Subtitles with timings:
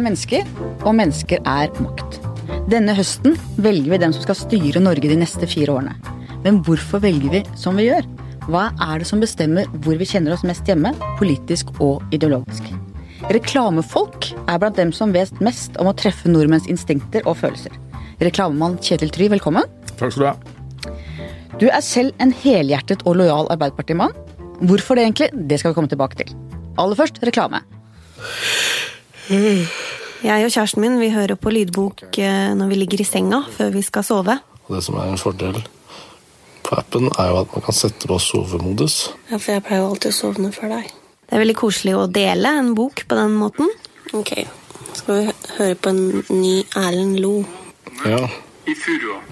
[0.00, 0.48] er mennesker,
[0.86, 2.18] og mennesker er makt.
[2.70, 5.94] Denne høsten velger vi dem som skal styre Norge de neste fire årene.
[6.44, 8.06] Men hvorfor velger vi som vi gjør?
[8.50, 12.70] Hva er det som bestemmer hvor vi kjenner oss mest hjemme, politisk og ideologisk?
[13.30, 17.74] Reklamefolk er blant dem som vet mest om å treffe nordmenns instinkter og følelser.
[18.24, 19.68] Reklamemann Kjetil Try, velkommen.
[20.00, 20.34] Takk skal du ha.
[21.60, 24.16] Du er selv en helhjertet og lojal Arbeiderpartimann.
[24.64, 25.30] Hvorfor det egentlig?
[25.48, 26.32] Det skal vi komme tilbake til.
[26.80, 27.60] Aller først reklame.
[29.30, 33.70] Jeg og kjæresten min vi hører på lydbok eh, når vi ligger i senga før
[33.76, 34.34] vi skal sove.
[34.66, 35.60] Og det som er en fordel
[36.66, 38.98] på appen, er jo at man kan sette på sovemodus.
[39.30, 40.90] Ja, for jeg pleier jo alltid å sovne før deg.
[40.90, 43.70] Det er veldig koselig å dele en bok på den måten.
[44.18, 44.34] Ok,
[44.98, 47.34] skal vi høre på en ny Erlend Lo.
[48.02, 48.24] Ja,
[48.66, 49.22] i furua.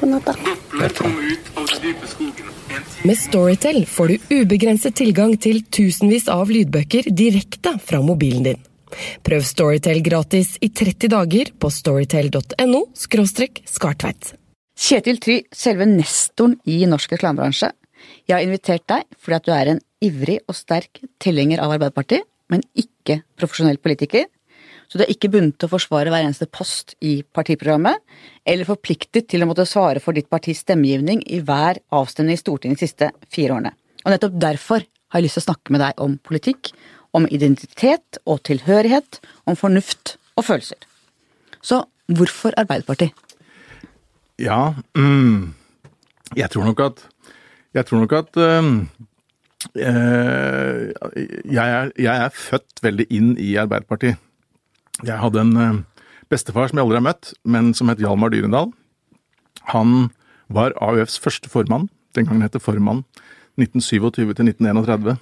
[0.00, 0.34] God natt, da.
[0.48, 2.52] Doppler kom ut av den dype skogen.
[2.72, 8.48] En time Med Storytel får du ubegrenset tilgang til tusenvis av lydbøker direkte fra mobilen
[8.48, 8.70] din.
[9.26, 14.34] Prøv Storytel gratis i 30 dager på storytel.no skartveit.
[14.74, 17.70] Kjetil Try, selve nestoren i norsk reklamebransje.
[18.28, 22.26] Jeg har invitert deg fordi at du er en ivrig og sterk tilhenger av Arbeiderpartiet,
[22.52, 24.26] men ikke profesjonell politiker.
[24.90, 28.02] Så du er ikke bundet til å forsvare hver eneste post i partiprogrammet,
[28.44, 32.82] eller forpliktet til å måtte svare for ditt partis stemmegivning i hver avstemning i Stortinget
[32.82, 33.72] de siste fire årene.
[34.04, 36.74] Og nettopp derfor har jeg lyst til å snakke med deg om politikk,
[37.14, 40.80] om identitet og tilhørighet, om fornuft og følelser.
[41.62, 43.14] Så hvorfor Arbeiderpartiet?
[44.38, 45.54] Ja, mm,
[46.36, 47.08] jeg tror nok at
[47.74, 48.88] Jeg tror nok at um,
[49.74, 50.92] eh,
[51.50, 54.14] jeg, er, jeg er født veldig inn i Arbeiderpartiet.
[55.02, 55.80] Jeg hadde en eh,
[56.30, 58.70] bestefar som jeg aldri har møtt, men som het Hjalmar Dyrendal.
[59.74, 60.12] Han
[60.46, 63.02] var AUFs første formann, den gangen het det formann,
[63.58, 65.18] 1927 til 1931.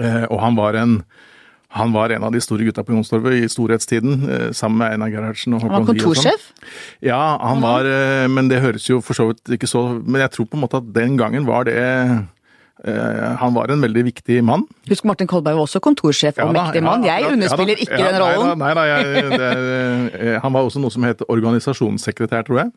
[0.00, 0.98] Eh, og han var en
[1.74, 5.10] han var en av de store gutta på Jonstorvet i storhetstiden, eh, sammen med Einar
[5.10, 6.30] Gerhardsen og Han var Håkon Lie og sånn.
[6.30, 6.68] kontorsjef?
[7.02, 10.30] Ja, han var eh, Men det høres jo for så vidt ikke så Men jeg
[10.36, 11.74] tror på en måte at den gangen var det
[12.84, 14.66] Han var en veldig viktig mann.
[14.90, 17.04] Husk Martin Kolberg var også kontorsjef og Ja da, mektig mann.
[17.06, 18.58] Jeg ja, underspiller ja da, ikke den rollen.
[18.58, 18.86] Nei nei
[19.38, 19.50] det,
[20.20, 22.72] er, han var også noe som het organisasjonssekretær, tror jeg.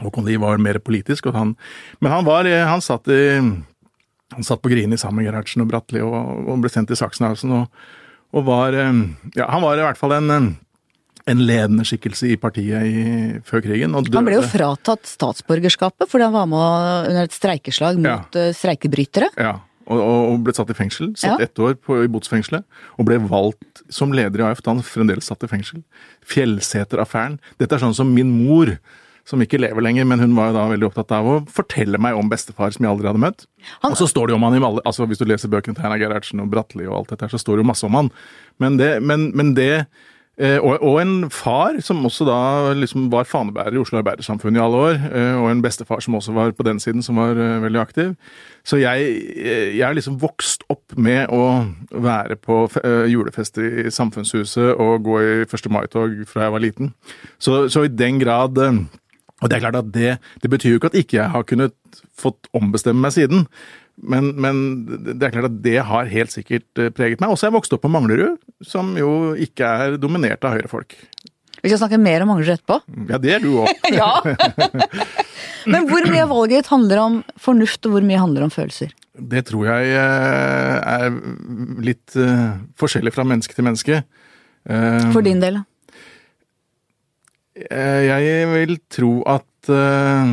[0.00, 1.26] Håkon Lie var mer politisk.
[1.34, 1.56] Han,
[2.00, 3.22] men han var Han satt i
[4.32, 7.54] han satt på Grini sammen med Gerhardsen og Bratteli og, og ble sendt til Sachsenhausen.
[7.56, 7.82] Og,
[8.36, 8.92] og var eh,
[9.38, 10.46] Ja, han var i hvert fall en, eh,
[11.32, 13.02] en ledende skikkelse i partiet i,
[13.46, 13.94] før krigen.
[13.94, 18.48] Han ble jo fratatt statsborgerskapet fordi han var med under et streikeslag mot ja.
[18.56, 19.30] streikebrytere.
[19.38, 19.60] Ja,
[19.90, 21.12] og og ble satt i fengsel.
[21.18, 21.44] Satt Ja.
[21.44, 22.64] ett år på, i botsfengselet.
[22.98, 25.82] Og ble valgt som leder i AF da han fremdeles satt i fengsel.
[26.24, 27.38] Fjellseter-affæren.
[27.58, 28.78] Dette er sånn som min mor,
[29.24, 32.16] som ikke lever lenger, men hun var jo da veldig opptatt av å fortelle meg
[32.18, 33.46] om bestefar som jeg aldri hadde møtt.
[33.82, 35.74] Han- Og så står det jo om han i alle altså Hvis du leser bøkene
[35.76, 37.94] til Einar Gerhardsen og Bratteli og alt dette her, så står det jo masse om
[37.94, 38.10] han.
[38.58, 39.86] Men det, men, men det
[40.40, 44.62] eh, og, og en far som også da liksom var fanebærer i Oslo Arbeidersamfunn i
[44.64, 44.94] alle år.
[45.14, 48.16] eh, Og en bestefar som også var på den siden, som var eh, veldig aktiv.
[48.64, 49.12] Så jeg,
[49.76, 52.64] jeg er liksom vokst opp med å være på
[53.10, 53.12] julefest
[53.58, 55.70] julefester i Samfunnshuset og gå i 1.
[55.70, 56.92] mai-tog fra jeg var liten.
[57.38, 58.58] Så, så i den grad
[59.42, 62.02] Og det er klart at det, det betyr jo ikke at ikke jeg har kunnet
[62.18, 63.46] fått ombestemme meg siden.
[64.00, 64.62] Men, men
[65.04, 67.34] det er klart at det har helt sikkert eh, preget meg.
[67.34, 70.96] Også jeg vokste opp på Manglerud, som jo ikke er dominert av høyrefolk.
[71.62, 72.80] Vi skal snakke mer om Manglerud etterpå.
[73.10, 73.70] Ja, det er du òg.
[73.98, 74.14] Ja!
[75.72, 78.90] Men hvor mye av valget ditt handler om fornuft, og hvor mye handler om følelser?
[79.14, 81.12] Det tror jeg eh, er
[81.86, 82.48] litt eh,
[82.80, 84.00] forskjellig fra menneske til menneske.
[84.62, 85.66] For din del, da?
[87.52, 90.30] Jeg vil tro at eh,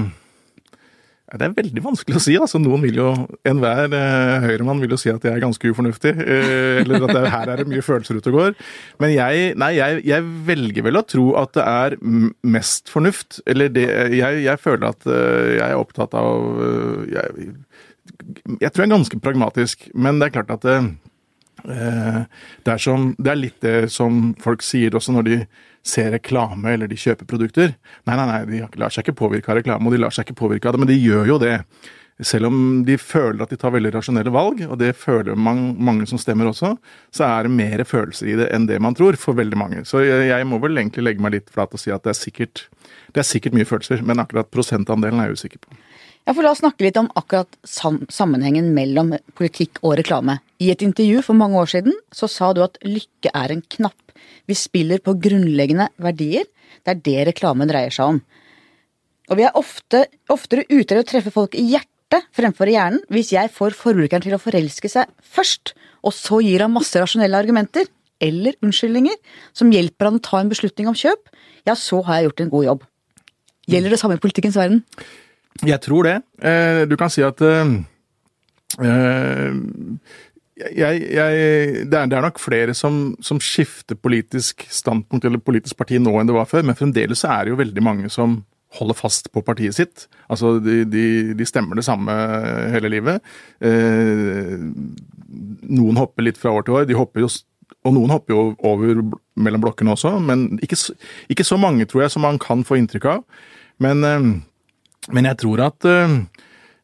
[1.35, 2.35] Det er veldig vanskelig å si.
[2.39, 3.09] altså Noen vil jo,
[3.47, 6.13] Enhver uh, høyremann vil jo si at jeg er ganske ufornuftig.
[6.15, 8.55] eh, eller at det, her er det mye følelser ute og går.
[9.03, 11.97] Men jeg, nei, jeg, jeg velger vel å tro at det er
[12.55, 13.41] mest fornuft.
[13.49, 17.19] Eller det, jeg, jeg føler at eh, jeg er opptatt av eh,
[18.59, 20.91] jeg, tror jeg er ganske pragmatisk, men det er klart at det, eh,
[21.65, 25.39] det, er som, det er litt det som folk sier også når de
[25.85, 27.73] ser reklame eller de kjøper produkter.
[28.07, 30.41] Nei, nei, nei, de lar seg ikke påvirke av reklame, og de lar seg ikke
[30.43, 31.55] påvirke av det, men de gjør jo det.
[32.19, 36.07] Selv om de føler at de tar veldig rasjonelle valg, og det føler mange, mange
[36.09, 36.73] som stemmer også,
[37.15, 39.85] så er det mer følelser i det enn det man tror, for veldig mange.
[39.87, 42.19] Så jeg, jeg må vel egentlig legge meg litt flat og si at det er
[42.19, 42.65] sikkert,
[43.15, 45.79] det er sikkert mye følelser, men akkurat prosentandelen er jeg usikker på.
[46.27, 50.41] Ja, for La oss snakke litt om akkurat sammenhengen mellom politikk og reklame.
[50.59, 54.11] I et intervju for mange år siden så sa du at lykke er en knapp.
[54.49, 56.47] Vi spiller på grunnleggende verdier.
[56.83, 58.19] Det er det reklamen dreier seg om.
[59.29, 63.03] Og vi er ofte, oftere ute etter å treffe folk i hjertet fremfor i hjernen
[63.13, 67.37] hvis jeg får forbrukeren til å forelske seg først, og så gir han masse rasjonelle
[67.37, 67.85] argumenter.
[68.19, 69.15] eller unnskyldninger
[69.55, 71.29] som hjelper han å ta en beslutning om kjøp,
[71.63, 72.81] ja, så har jeg gjort en god jobb.
[73.71, 74.83] Gjelder det samme i politikkens verden?
[75.63, 76.17] Jeg tror det.
[76.43, 77.63] Eh, Du kan si at eh,
[80.59, 81.41] jeg, jeg,
[81.87, 86.13] det, er, det er nok flere som, som skifter politisk standpunkt eller politisk parti nå
[86.19, 88.41] enn det var før, men fremdeles er det jo veldig mange som
[88.77, 90.05] holder fast på partiet sitt.
[90.29, 91.05] Altså, de, de,
[91.37, 92.13] de stemmer det samme
[92.73, 93.23] hele livet.
[93.65, 94.57] Eh,
[95.69, 96.89] noen hopper litt fra år til år.
[96.89, 97.31] De hopper jo,
[97.87, 99.01] og noen hopper jo over
[99.39, 100.77] mellom blokkene også, men ikke,
[101.33, 103.25] ikke så mange, tror jeg, som man kan få inntrykk av.
[103.81, 104.29] Men, eh,
[105.15, 105.89] men jeg tror at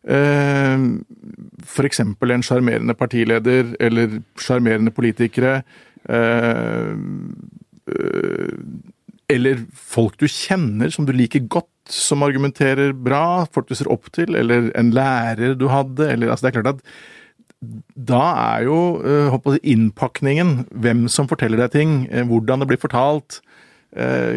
[0.07, 5.57] eh, eksempel en sjarmerende partileder eller sjarmerende politikere
[6.09, 6.91] eh,
[7.91, 8.51] eh,
[9.33, 14.11] eller folk du kjenner som du liker godt, som argumenterer bra, folk du ser opp
[14.13, 16.83] til, eller en lærer du hadde, eller altså Det er klart at
[17.97, 18.21] da
[18.53, 18.77] er jo
[19.33, 21.95] håper innpakningen, hvem som forteller deg ting,
[22.29, 23.39] hvordan det blir fortalt,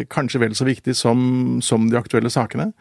[0.09, 1.19] kanskje vel så viktig som,
[1.61, 2.71] som de aktuelle sakene.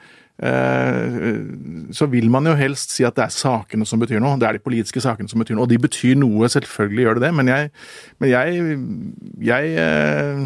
[0.43, 1.45] Eh,
[1.91, 4.39] så vil man jo helst si at det er sakene som betyr noe.
[4.39, 5.67] Det er de politiske sakene som betyr noe.
[5.67, 7.71] Og de betyr noe, selvfølgelig gjør det det, men jeg,
[8.23, 8.79] men jeg,
[9.51, 10.45] jeg, eh,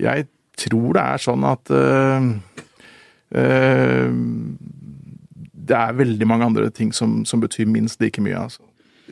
[0.00, 2.30] jeg tror det er sånn at eh,
[5.66, 8.38] det er veldig mange andre ting som, som betyr minst like mye.
[8.38, 8.62] altså.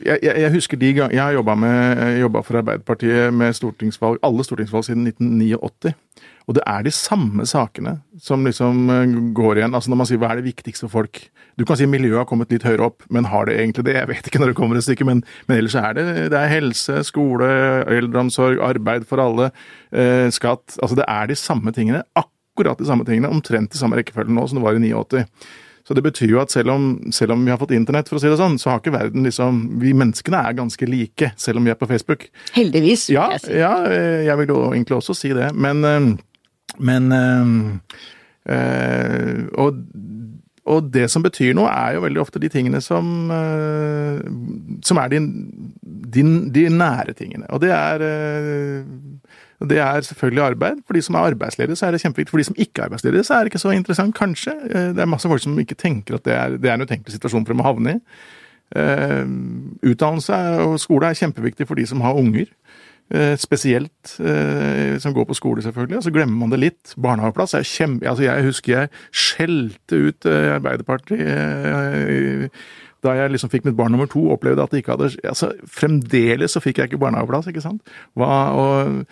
[0.05, 4.83] Jeg, jeg, jeg husker de gang, jeg har jobba for Arbeiderpartiet med stortingsvalg, alle stortingsvalg
[4.87, 5.93] siden 1989.
[6.45, 9.73] Og det er de samme sakene som liksom eh, går igjen.
[9.73, 11.23] altså Når man sier hva er det viktigste for folk
[11.57, 13.95] Du kan si miljøet har kommet litt høyere opp, men har det egentlig det?
[13.95, 16.51] Jeg vet ikke når det kommer et stykke, men, men ellers er det, det er
[16.51, 17.47] helse, skole,
[17.95, 19.51] eldreomsorg, arbeid for alle,
[19.95, 20.75] eh, skatt.
[20.83, 22.03] Altså det er de samme tingene.
[22.19, 25.23] Akkurat de samme tingene, omtrent i samme rekkefølge nå som det var i 89.
[25.85, 28.21] Så det betyr jo at selv om, selv om vi har fått internett, for å
[28.23, 31.67] si det sånn, så har ikke verden liksom Vi menneskene er ganske like, selv om
[31.67, 32.27] vi er på Facebook.
[32.55, 33.53] Heldigvis, Ja, jeg si.
[33.59, 35.51] ja eh, jeg vil jo egentlig også si det.
[35.53, 36.07] Men, eh,
[36.79, 37.45] men eh,
[38.55, 39.81] eh, og,
[40.65, 44.21] og det som betyr noe, er jo veldig ofte de tingene som, eh,
[44.85, 45.21] som er de,
[46.15, 46.25] de,
[46.55, 47.47] de nære tingene.
[47.53, 48.05] Og det er
[49.65, 50.81] det er selvfølgelig arbeid.
[50.85, 52.31] For de som er arbeidsledige, så er det kjempeviktig.
[52.31, 54.53] For de som ikke er arbeidsledige, så er det ikke så interessant, kanskje.
[54.67, 57.45] Det er masse folk som ikke tenker at det er, det er en utenkelig situasjon
[57.45, 58.01] for dem å havne i.
[58.75, 59.23] Uh,
[59.85, 60.35] Utdannelse
[60.65, 62.49] og skole er kjempeviktig for de som har unger.
[63.13, 65.97] Eh, Spesielt eh, som går på skole, selvfølgelig.
[65.97, 66.95] Og så glemmer man det litt.
[66.97, 68.07] Barnehageplass er kjempe...
[68.09, 71.21] Altså, jeg husker jeg skjelte ut eh, Arbeiderpartiet
[73.05, 76.55] da jeg liksom fikk mitt barn nummer to, opplevde at det ikke hadde altså Fremdeles
[76.55, 77.91] så fikk jeg ikke barnehageplass, ikke sant.
[78.17, 79.03] Hva, og,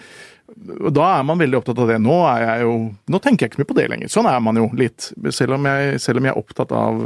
[0.80, 2.00] og da er man veldig opptatt av det.
[2.02, 2.72] Nå er jeg jo
[3.14, 4.10] Nå tenker jeg ikke mye på det lenger.
[4.10, 5.12] Sånn er man jo litt.
[5.30, 7.06] Selv om jeg, selv om jeg er opptatt av,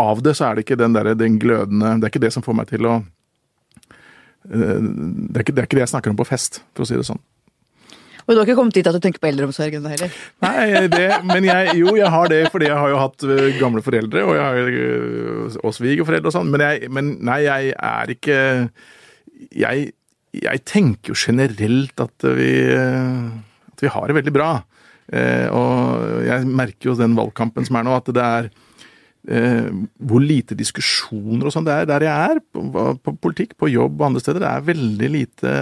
[0.00, 2.46] av det, så er det ikke den, der, den glødende Det er ikke det som
[2.46, 2.96] får meg til å
[4.50, 6.98] det er, ikke, det er ikke det jeg snakker om på fest, for å si
[6.98, 7.22] det sånn.
[8.26, 10.14] Og du har ikke kommet dit at du tenker på eldreomsorgen heller?
[10.42, 13.26] Nei, det, men jeg, jo, jeg har det fordi jeg har jo hatt
[13.60, 18.40] gamle foreldre, og jeg har og svigerforeldre og sånn, men, men nei, jeg er ikke
[19.54, 19.92] jeg,
[20.42, 24.50] jeg tenker jo generelt at vi, at vi har det veldig bra.
[25.06, 28.50] Eh, og jeg merker jo den valgkampen som er nå, at det er
[29.28, 29.68] eh,
[29.98, 32.64] hvor lite diskusjoner og sånn det er der jeg er, på,
[33.02, 34.42] på politikk, på jobb og andre steder.
[34.42, 35.54] Det er veldig lite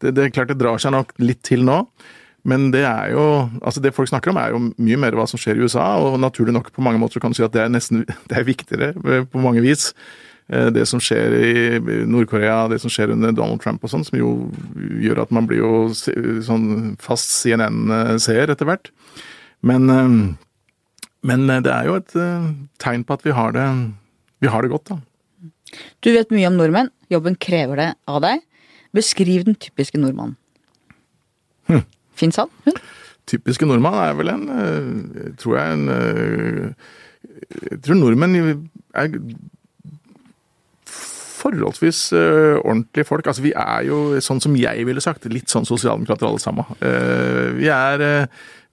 [0.00, 1.82] det, det er klart det drar seg nok litt til nå.
[2.48, 3.24] Men det er jo
[3.60, 5.92] altså det folk snakker om, er jo mye mer hva som skjer i USA.
[6.00, 8.48] Og naturlig nok på mange måter kan du si at det er nesten det er
[8.48, 9.90] viktigere eh, på mange vis.
[10.48, 14.18] Eh, Det som skjer i Nord-Korea, det som skjer under Donald Trump og sånn, som
[14.18, 14.30] jo
[15.04, 18.90] gjør at man blir jo sånn fast CNN-seer etter hvert.
[19.60, 20.16] Men eh,
[21.26, 22.50] men eh, det er jo et eh,
[22.82, 23.66] tegn på at vi har det,
[24.40, 25.00] vi har det godt, da.
[26.02, 26.90] Du vet mye om nordmenn.
[27.12, 28.42] Jobben krever det av deg.
[28.96, 30.34] Beskriv den typiske nordmannen.
[31.70, 31.84] Hm.
[32.18, 32.50] Fins han?
[32.64, 32.80] Hun?
[33.30, 35.84] Typiske nordmann er vel en eh, Tror jeg en
[37.60, 38.34] Jeg tror nordmenn
[38.98, 39.14] er
[41.40, 43.28] forholdsvis ordentlige folk.
[43.30, 46.66] Altså, vi er jo, sånn som jeg ville sagt, litt sånn sosialdemokrater alle sammen.
[47.56, 48.26] Vi, er,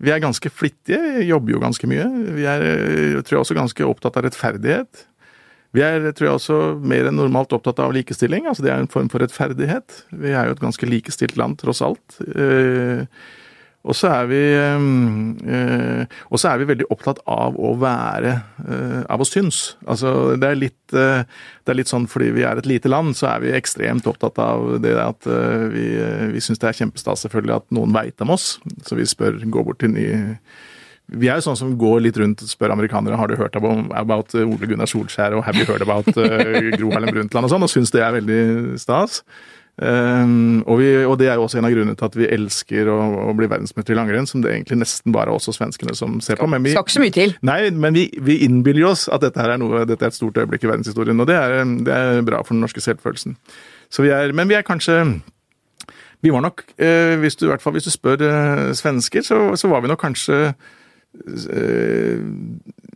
[0.03, 2.05] vi er ganske flittige, jobber jo ganske mye.
[2.37, 5.05] Vi er, eh, tror jeg, også ganske opptatt av rettferdighet.
[5.73, 8.45] Vi er, tror jeg, også mer enn normalt opptatt av likestilling.
[8.47, 10.03] altså Det er en form for rettferdighet.
[10.11, 12.21] Vi er jo et ganske likestilt land, tross alt.
[12.23, 13.05] Eh,
[13.87, 18.33] og så er vi eh, Og så er vi veldig opptatt av å være
[18.67, 19.77] eh, Av å synes.
[19.87, 21.23] Altså, det er litt eh,
[21.63, 24.39] Det er litt sånn fordi vi er et lite land, så er vi ekstremt opptatt
[24.43, 28.23] av det at eh, vi, eh, vi syns det er kjempestas selvfølgelig at noen veit
[28.23, 28.57] om oss.
[28.87, 30.07] Så vi spør, går bort til ny
[31.07, 33.85] vi er jo sånn som går litt rundt og spør amerikanere har du hørt about,
[33.95, 37.53] about eh, Ole Gunnar Solskjær og have you heard about eh, Gro Harlem Brundtland og
[37.53, 38.41] sånn, og syns det er veldig
[38.81, 39.21] stas.
[39.77, 42.87] Um, og, vi, og det er jo også en av grunnene til at vi elsker
[42.89, 42.95] å,
[43.29, 46.39] å bli verdensmester i langrenn, som det egentlig nesten bare er også svenskene som ser
[46.41, 46.47] på.
[46.49, 47.35] Men vi, Skal ikke så mye til.
[47.45, 50.39] nei, men vi, vi innbiller oss at dette her er noe, dette er et stort
[50.41, 53.37] øyeblikk i verdenshistorien, og det er, det er bra for den norske selvfølelsen.
[53.93, 54.97] Så vi er, men vi er kanskje
[56.25, 59.37] Vi var nok, eh, hvis du, i hvert fall hvis du spør eh, svensker, så,
[59.53, 60.55] så var vi nok kanskje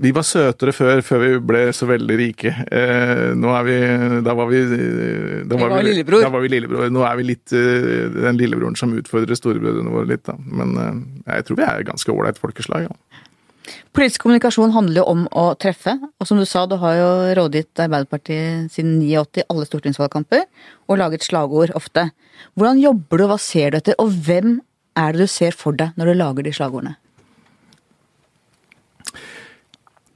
[0.01, 2.51] vi var søtere før, før vi ble så veldig rike.
[2.73, 3.77] Eh, nå er vi
[4.25, 6.25] Da var vi Da var, var lillebror.
[6.25, 6.89] Da var vi lillebror.
[6.89, 10.37] Nå er vi litt eh, den lillebroren som utfordrer storebrødrene våre litt, da.
[10.41, 13.21] Men eh, jeg tror vi er ganske ålreit folkeslag, ja.
[13.93, 17.83] Politisk kommunikasjon handler jo om å treffe, og som du sa, du har jo rådgitt
[17.83, 20.47] Arbeiderpartiet siden 89 alle stortingsvalgkamper,
[20.89, 22.07] og laget slagord ofte.
[22.57, 24.57] Hvordan jobber du, hva ser du etter, og hvem
[24.97, 26.97] er det du ser for deg når du lager de slagordene?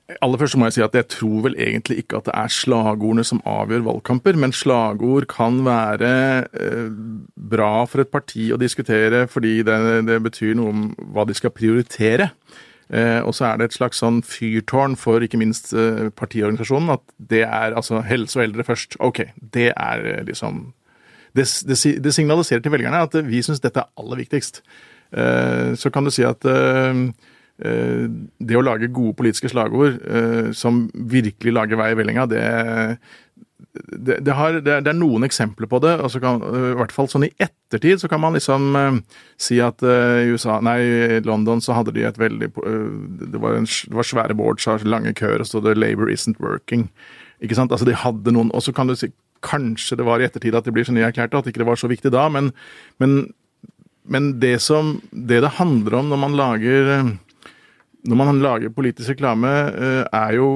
[0.05, 3.23] Aller først må jeg si at jeg tror vel egentlig ikke at det er slagordene
[3.25, 6.11] som avgjør valgkamper, men slagord kan være
[6.53, 6.91] eh,
[7.33, 10.85] bra for et parti å diskutere fordi det, det betyr noe om
[11.15, 12.29] hva de skal prioritere.
[12.93, 17.05] Eh, og så er det et slags sånn fyrtårn for ikke minst eh, partiorganisasjonen at
[17.17, 19.01] det er altså helse og eldre først.
[19.01, 20.67] Ok, det er liksom
[21.33, 24.61] det, det, det signaliserer til velgerne at vi syns dette er aller viktigst.
[25.75, 26.43] Så kan du si at
[27.57, 32.41] det å lage gode politiske slagord eh, som virkelig lager vei i vellinga, det,
[33.75, 35.93] det, det, har, det, er- noen eksempler på det.
[36.03, 38.99] og så kan, eh, I hvert fall sånn i ettertid så kan man liksom eh,
[39.39, 40.77] si at eh, i USA, nei,
[41.17, 42.89] i London så hadde de et veldig eh,
[43.31, 46.87] Det var, en, det var svære boards lange køer, og så det 'Labor isn't working'.
[47.43, 47.71] Ikke sant?
[47.71, 49.11] Altså De hadde noen Og så kan du si
[49.45, 52.09] kanskje det var i ettertid at det blir genierklært, at ikke det var så viktig
[52.11, 52.51] da, men,
[52.99, 53.33] men,
[54.07, 57.11] men det som det det handler om når man lager eh,
[58.05, 60.49] når man lager politisk reklame, eh, er jo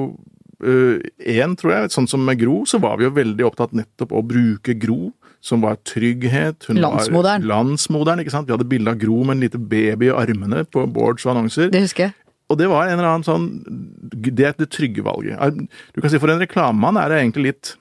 [0.60, 4.20] Én, tror jeg, sånn som med Gro, så var vi jo veldig opptatt nettopp å
[4.20, 6.66] bruke Gro, som var trygghet.
[6.68, 7.46] Hun Landsmoderen.
[7.46, 8.44] Var landsmoderen, ikke sant.
[8.44, 11.70] Vi hadde bilde av Gro med en liten baby i armene på boards og annonser.
[11.72, 12.16] Det husker jeg.
[12.50, 13.44] Og det var en eller annen sånn
[14.10, 15.38] Det er det trygge valget.
[15.94, 17.74] Du kan si For en reklamemann er det egentlig litt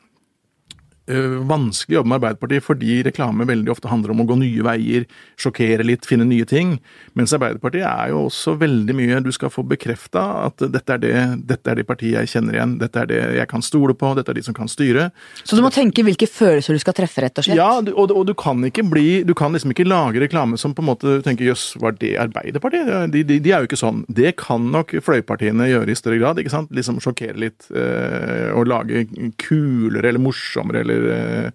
[1.49, 5.05] vanskelig å jobbe med Arbeiderpartiet fordi reklame veldig ofte handler om å gå nye veier,
[5.39, 6.77] sjokkere litt, finne nye ting.
[7.17, 11.13] Mens Arbeiderpartiet er jo også veldig mye Du skal få bekrefta at dette er, det,
[11.49, 14.33] dette er det partiet jeg kjenner igjen, dette er det jeg kan stole på, dette
[14.33, 15.09] er de som kan styre.
[15.43, 17.59] Så du må tenke hvilke følelser du skal treffe, rett og slett.
[17.59, 20.73] Ja, og, og, og du kan ikke bli Du kan liksom ikke lage reklame som
[20.75, 23.11] på en måte tenker jøss, var det Arbeiderpartiet?
[23.13, 24.03] De, de, de er jo ikke sånn.
[24.07, 26.41] Det kan nok fløypartiene gjøre i større grad.
[26.41, 26.71] ikke sant?
[26.75, 29.05] Liksom sjokkere litt øh, og lage
[29.41, 31.51] kulere eller morsommere eller eh,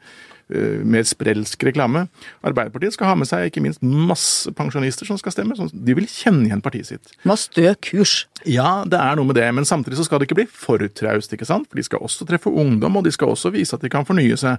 [0.54, 2.06] eh, mer sprelsk reklame.
[2.46, 5.56] Arbeiderpartiet skal ha med seg ikke minst masse pensjonister som skal stemme.
[5.72, 7.12] De vil kjenne igjen partiet sitt.
[7.24, 8.26] Ha stø kurs.
[8.44, 11.32] Ja, det er noe med det, men samtidig så skal det ikke bli for traust,
[11.36, 11.68] ikke sant?
[11.70, 14.36] For de skal også treffe ungdom, og de skal også vise at de kan fornye
[14.40, 14.58] seg.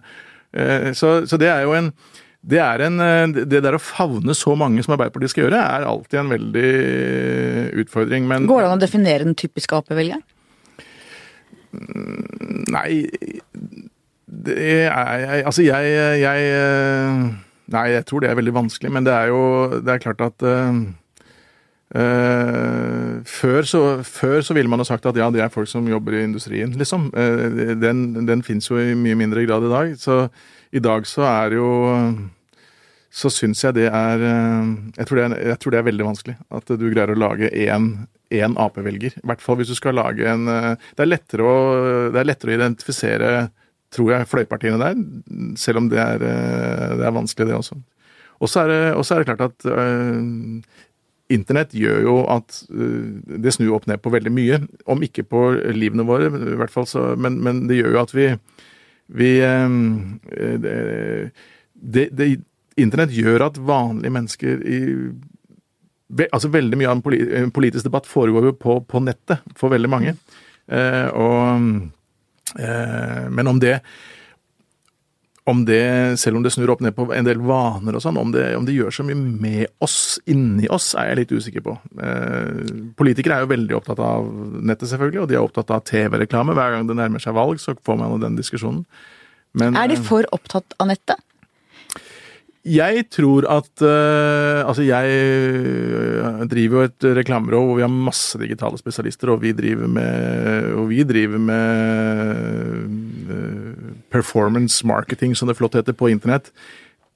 [0.56, 1.92] Eh, Så, så det er jo en
[2.46, 5.88] det, er en, eh, det der å favne så mange som Arbeiderpartiet skal gjøre, er
[5.90, 8.28] alltid en veldig eh, utfordring.
[8.30, 10.22] Men Går det an å definere den typiske Ap-velgeren?
[12.72, 13.06] nei
[14.26, 17.26] det er Altså, jeg, jeg eh,
[17.74, 19.42] Nei, jeg tror det er veldig vanskelig, men det er jo
[19.82, 20.82] Det er klart at uh,
[21.98, 25.88] uh, før, så, før så ville man ha sagt at ja, det er folk som
[25.90, 27.10] jobber i industrien, liksom.
[27.18, 29.98] Uh, den den fins jo i mye mindre grad i dag.
[29.98, 30.28] Så
[30.72, 31.70] i dag så er jo
[33.10, 34.20] Så syns jeg det er
[34.98, 36.38] jeg tror det er, jeg tror det er veldig vanskelig.
[36.52, 39.14] At du greier å lage én én Ap-velger.
[39.22, 41.54] I hvert fall hvis du skal lage en Det er å,
[42.12, 43.50] det er lettere å identifisere,
[43.94, 45.04] tror jeg, fløypartiene der,
[45.60, 47.78] selv om det er, eh, det er vanskelig, det også.
[48.44, 50.62] Og så er, er det klart at øh,
[51.30, 54.60] Internett gjør jo at øh, det snur opp ned på veldig mye.
[54.86, 58.16] Om ikke på livene våre, i hvert fall så, men, men det gjør jo at
[58.16, 58.28] vi,
[59.08, 61.30] vi øh,
[61.74, 62.30] det, det,
[62.78, 64.82] Internett gjør at vanlige mennesker i
[66.32, 70.14] altså Veldig mye av en politisk debatt foregår jo på, på nettet for veldig mange.
[70.70, 71.90] Eh, og,
[72.54, 73.80] men om det
[75.46, 78.32] om det, selv om det snur opp ned på en del vaner og sånn, om
[78.34, 81.76] det, om det gjør så mye med oss, inni oss, er jeg litt usikker på.
[82.02, 86.56] Eh, politikere er jo veldig opptatt av nettet, selvfølgelig, og de er opptatt av TV-reklame.
[86.58, 88.82] Hver gang det nærmer seg valg, så får man jo den diskusjonen.
[89.54, 91.22] Men, Er de eh, for opptatt av nettet?
[92.66, 98.40] Jeg tror at uh, Altså, jeg øh, driver jo et reklamebyrå hvor vi har masse
[98.42, 102.86] digitale spesialister, og vi driver med, og vi driver med
[103.30, 106.52] uh, performance marketing, som det flott heter, på internett.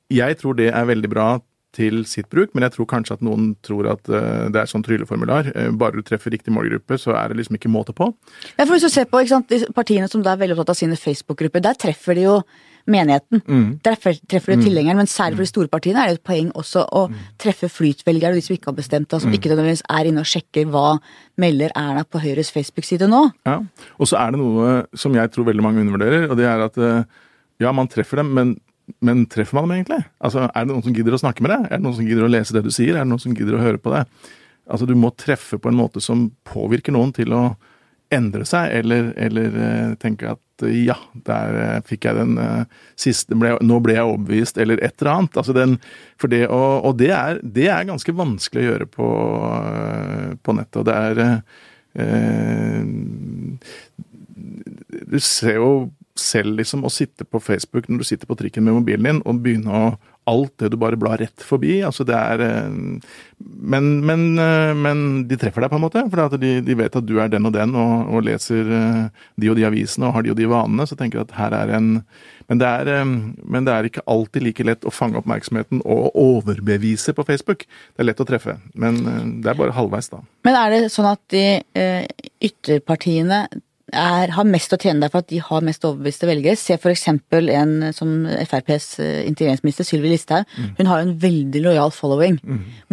[0.09, 1.29] Jeg tror det er veldig bra
[1.75, 4.85] til sitt bruk, men jeg tror kanskje at noen tror at uh, det er sånn
[4.85, 5.51] trylleformular.
[5.53, 8.09] Eh, bare du treffer riktig målgruppe, så er det liksom ikke måte på.
[8.55, 11.63] Ja, for hvis du ser på sant, partiene som er veldig opptatt av sine Facebook-grupper,
[11.65, 12.39] der treffer de jo
[12.91, 13.41] menigheten.
[13.83, 16.49] Der treffer, treffer de tilhengeren, men særlig for de store partiene er det et poeng
[16.57, 17.03] også å
[17.41, 20.29] treffe flytvelgere og de som ikke har bestemt seg, som ikke nødvendigvis er inne og
[20.29, 20.85] sjekker hva
[21.39, 23.21] melder Erna på Høyres Facebook-side nå.
[23.47, 23.59] Ja.
[23.99, 26.81] Og så er det noe som jeg tror veldig mange undervurderer, og det er at
[26.81, 27.21] eh,
[27.63, 28.53] ja, man treffer dem, men,
[29.05, 30.01] men treffer man dem egentlig?
[30.19, 31.65] Altså, Er det noen som gidder å snakke med deg?
[31.69, 32.95] Er det noen som gidder å lese det du sier?
[32.95, 34.05] Er det noen som gidder å høre på det?
[34.69, 37.43] Altså, Du må treffe på en måte som påvirker noen til å
[38.13, 40.95] endre seg, eller, eller eh, tenke at eh, ja,
[41.27, 42.37] der eh, fikk jeg den
[42.99, 45.37] siste ble, Nå ble jeg overbevist, eller et eller annet.
[45.41, 45.77] Altså den,
[46.19, 49.09] for det, og og det, er, det er ganske vanskelig å gjøre på,
[50.43, 50.81] på nettet.
[50.81, 51.23] Og det er
[51.99, 52.81] eh,
[55.09, 55.71] Du ser jo
[56.19, 59.43] selv liksom å sitte på Facebook når du sitter på trikken med mobilen din og
[59.45, 59.83] begynne å
[60.29, 61.79] Alt det du bare blar rett forbi.
[61.85, 62.71] altså det er eh,
[63.39, 66.03] Men, men, eh, men de treffer deg på en måte.
[66.11, 69.51] For de, de vet at du er den og den og, og leser eh, de
[69.51, 70.87] og de avisene og har de og de vanene.
[70.89, 71.95] Så tenker jeg at her er en
[72.49, 77.13] men det, er, men det er ikke alltid like lett å fange oppmerksomheten og overbevise
[77.13, 77.67] på Facebook.
[77.93, 78.97] Det er lett å treffe, men
[79.43, 80.23] det er bare halvveis, da.
[80.47, 81.43] Men er det sånn at de
[82.49, 83.43] ytterpartiene
[83.93, 86.57] er, har mest å tjene der for at de har mest overbeviste velgere?
[86.59, 88.13] Se for eksempel en som
[88.45, 90.47] FrPs eh, integreringsminister, Sylvi Listhaug.
[90.77, 92.39] Hun har jo en veldig lojal following.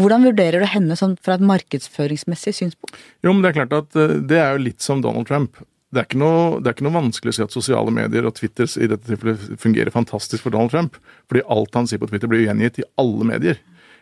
[0.01, 2.97] Hvordan vurderer du henne sånn fra et markedsføringsmessig synspunkt?
[3.25, 5.61] Jo, men det er klart at eh, det er jo litt som Donald Trump.
[5.95, 8.35] Det er, ikke noe, det er ikke noe vanskelig å si at sosiale medier og
[8.37, 10.99] Twitter i dette tilfellet fungerer fantastisk for Donald Trump.
[11.31, 13.61] Fordi alt han sier på Twitter blir gjengitt i alle medier.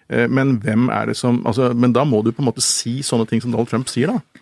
[0.08, 2.98] Eh, Men hvem er det som altså, Men da må du på en måte si
[3.04, 4.33] sånne ting som Donald Trump sier, da.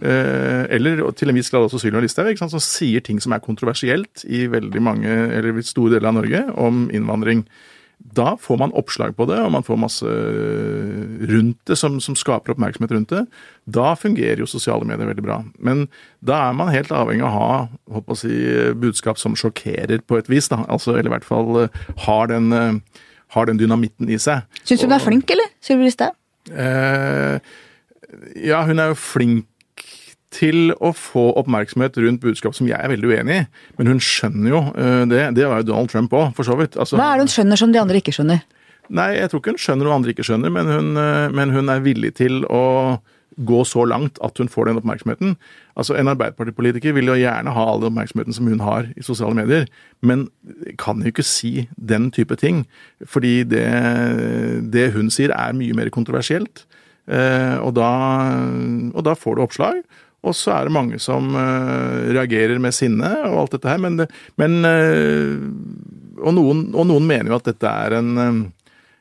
[0.00, 4.24] Eh, Eller til en viss grad også Sylvia Listhaug, som sier ting som er kontroversielt
[4.24, 7.44] i veldig mange, eller i store deler av Norge om innvandring.
[8.00, 10.12] Da får man oppslag på det, og man får masse
[11.28, 13.26] rundt det som, som skaper oppmerksomhet rundt det.
[13.68, 15.36] Da fungerer jo sosiale medier veldig bra.
[15.60, 15.84] Men
[16.24, 18.32] da er man helt avhengig av å ha på å si,
[18.80, 20.48] budskap som sjokkerer på et vis.
[20.48, 20.62] Da.
[20.72, 23.04] Altså, eller i hvert fall eh, har den, eh,
[23.36, 24.48] har den dynamitten i seg.
[24.64, 25.52] Syns du hun er flink, eller?
[25.60, 26.16] Sylvi Listhaug?
[26.50, 27.52] Eh,
[28.48, 29.44] ja, hun er jo flink
[30.34, 33.44] til å få oppmerksomhet rundt budskap som jeg er veldig uenig i.
[33.80, 35.22] Men hun skjønner jo eh, det.
[35.38, 36.78] Det var jo Donald Trump òg, for så vidt.
[36.78, 38.44] Altså, Hva er det hun skjønner som de andre ikke skjønner?
[38.90, 41.72] Nei, jeg tror ikke hun skjønner noe andre ikke skjønner, men hun, eh, men hun
[41.72, 42.62] er villig til å
[43.40, 45.36] gå så langt at hun får den oppmerksomheten.
[45.78, 49.34] Altså, En Arbeiderpartipolitiker vil jo gjerne ha all den oppmerksomheten som hun har i sosiale
[49.38, 49.66] medier,
[50.02, 50.28] men
[50.78, 52.66] kan jo ikke si den type ting.
[53.06, 53.66] Fordi det,
[54.74, 56.66] det hun sier er mye mer kontroversielt.
[57.10, 57.90] Eh, og, da,
[58.94, 59.82] og da får du oppslag.
[60.20, 64.04] Og så er det mange som uh, reagerer med sinne og alt dette her, men,
[64.40, 65.36] men uh,
[66.20, 68.40] og, noen, og noen mener jo at dette er en uh,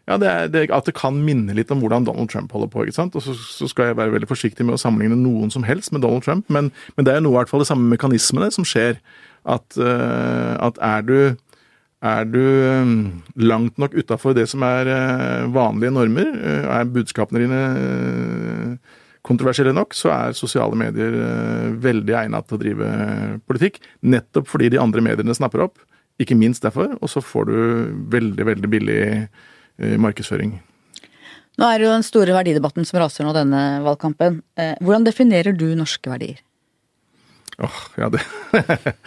[0.09, 2.81] ja, det er, det, At det kan minne litt om hvordan Donald Trump holder på.
[2.81, 3.13] ikke sant?
[3.19, 6.01] Og så, så skal jeg være veldig forsiktig med å sammenligne noen som helst med
[6.01, 8.65] Donald Trump, men, men det er jo noe i hvert fall de samme mekanismene som
[8.65, 8.97] skjer.
[9.45, 11.13] At, at er du
[12.01, 12.41] er du
[13.39, 14.89] langt nok utafor det som er
[15.53, 16.33] vanlige normer,
[16.73, 17.61] er budskapene dine
[19.25, 22.89] kontroversielle nok, så er sosiale medier eh, veldig egnet til å drive
[23.49, 23.79] politikk.
[24.01, 25.81] Nettopp fordi de andre mediene snapper opp.
[26.19, 26.95] Ikke minst derfor.
[26.99, 27.55] Og så får du
[28.15, 30.57] veldig, veldig billig eh, markedsføring.
[31.59, 34.39] Nå er det jo den store verdidebatten som raser nå denne valgkampen.
[34.59, 36.39] Eh, Hvordan definerer du norske verdier?
[37.59, 38.23] Åh, ja, det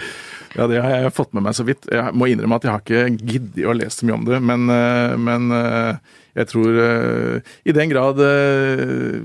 [0.53, 1.87] Ja, det har jeg fått med meg så vidt.
[1.89, 4.67] Jeg må innrømme at jeg har ikke giddet å lese så mye om det, men,
[4.69, 9.23] eh, men eh, jeg tror eh, I den grad eh,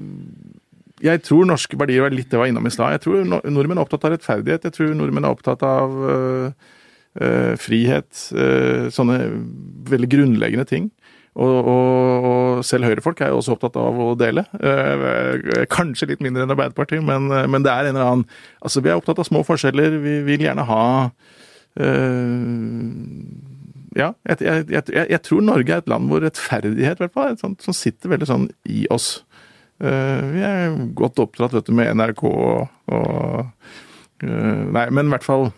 [1.04, 2.96] Jeg tror norske verdier var litt det var innom i stad.
[2.96, 4.64] Jeg tror nordmenn er opptatt av rettferdighet.
[4.66, 6.70] Jeg tror nordmenn er opptatt av eh,
[7.22, 8.10] eh, frihet.
[8.34, 9.20] eh, sånne
[9.92, 10.88] veldig grunnleggende ting.
[11.38, 14.42] Og, og, og selv høyrefolk er jo også opptatt av å dele.
[15.70, 18.24] Kanskje litt mindre enn Arbeiderpartiet, men, men det er en eller annen
[18.58, 20.00] Altså, vi er opptatt av små forskjeller.
[20.02, 20.82] Vi vil gjerne ha
[23.98, 27.56] Ja, jeg, jeg, jeg, jeg- tror Norge er et land hvor rettferdighet hvert fall, som
[27.74, 29.24] sitter veldig sånn i oss.
[29.78, 33.44] Eh, vi er godt oppdratt du, med NRK og, og
[34.26, 35.52] eh, Nei, men i hvert fall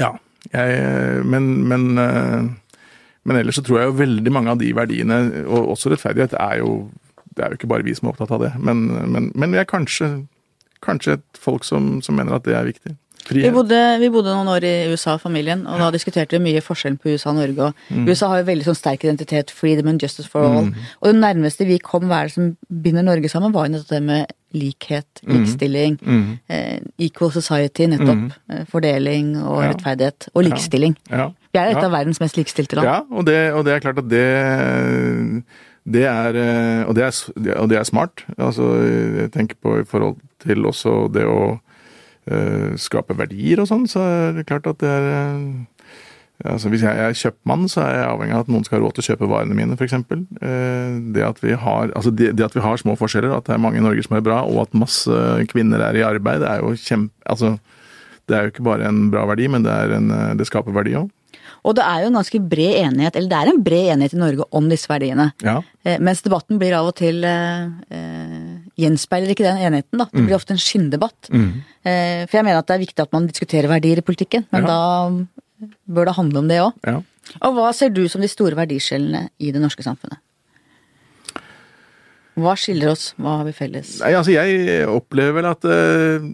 [0.00, 0.16] Ja.
[0.50, 2.48] Jeg, men, men eh,
[3.26, 5.16] men ellers så tror jeg jo veldig mange av de verdiene,
[5.50, 6.90] og også rettferdighet, er jo
[7.34, 8.86] Det er jo ikke bare vi som er opptatt av det, men,
[9.34, 10.06] men vi er kanskje,
[10.80, 12.94] kanskje et folk som, som mener at det er viktig.
[13.28, 16.98] Vi bodde, vi bodde noen år i USA, familien, og da diskuterte vi mye forskjellen
[17.02, 17.58] på USA og Norge.
[17.70, 18.08] Og Mm.
[18.08, 20.66] USA har jo veldig sånn sterk identitet, freedom and justice for all.
[21.02, 23.88] Og det nærmeste vi kom hva er det som binder Norge sammen, var jo nettopp
[23.88, 26.38] det med likhet, likestilling, Mm.
[26.48, 28.32] eh, equal society, nettopp.
[28.50, 29.72] Eh, fordeling og Ja.
[29.72, 30.28] rettferdighet.
[30.34, 30.96] Og likestilling.
[31.10, 31.30] Ja.
[31.52, 31.84] Vi er et Ja.
[31.86, 32.84] av verdens mest likestilte land.
[32.86, 35.44] Ja, og det, og det er klart at det
[35.88, 38.24] Det er, eh, og, det er, og det er smart.
[38.38, 38.64] Altså,
[39.20, 41.60] jeg tenker på i forhold til også det å
[42.76, 45.42] skape verdier og sånn, så er det klart at det er eh,
[46.44, 48.98] Altså, hvis jeg er kjøpmann, så er jeg avhengig av at noen skal ha råd
[48.98, 49.94] til å kjøpe varene mine, f.eks.
[51.16, 53.62] Det, at vi har- altså det, det at vi har små forskjeller, at det er
[53.64, 55.08] mange i Norge som er bra, og at masse
[55.48, 57.14] kvinner er i arbeid, det er jo kjempe...
[57.24, 57.54] Altså,
[58.28, 60.92] det er jo ikke bare en bra verdi, men det, en, eh, det skaper verdi
[61.00, 61.08] òg.
[61.66, 64.20] Og det er jo en ganske bred enighet, eller det er en bred enighet i
[64.20, 65.30] Norge om disse verdiene.
[65.40, 65.56] Ja.
[65.88, 67.64] Eh, mens debatten blir av og til eh,
[67.96, 68.45] eh,
[68.76, 70.04] Gjenspeiler ikke den enigheten, da.
[70.12, 70.26] Det Mm.
[70.26, 71.30] blir ofte en skinndebatt.
[71.32, 74.62] Eh, for jeg mener at det er viktig at man diskuterer verdier i politikken, men
[74.62, 74.66] Ja.
[74.68, 76.72] da bør det handle om det òg.
[76.86, 77.02] ja.
[77.42, 80.18] Og hva ser du som de store verdiskjellene i det norske samfunnet?
[82.36, 83.94] Hva skiller oss, hva har vi felles?
[84.02, 86.26] Nei, altså jeg opplever vel at eh,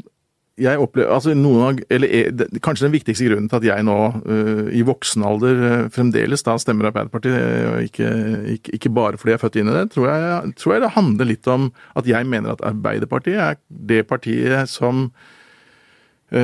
[0.61, 3.97] jeg opplever, altså noen av, eller eh, Kanskje den viktigste grunnen til at jeg nå
[4.21, 7.39] uh, i voksen alder uh, fremdeles da stemmer Arbeiderpartiet,
[7.71, 8.09] og ikke,
[8.59, 10.97] ikke, ikke bare fordi jeg er født inn i det, tror jeg, tror jeg det
[10.99, 11.63] handler litt om
[11.97, 14.95] at jeg mener at Arbeiderpartiet er det partiet som
[16.33, 16.41] jeg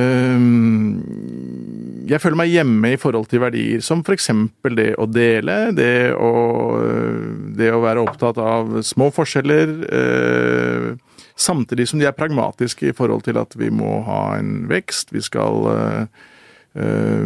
[2.21, 4.27] føler meg hjemme i forhold til verdier som f.eks.
[4.77, 6.29] det å dele, det å,
[7.57, 9.71] det å være opptatt av små forskjeller.
[11.39, 15.13] Samtidig som de er pragmatiske i forhold til at vi må ha en vekst.
[15.15, 16.01] Vi skal eh,
[16.83, 17.23] eh,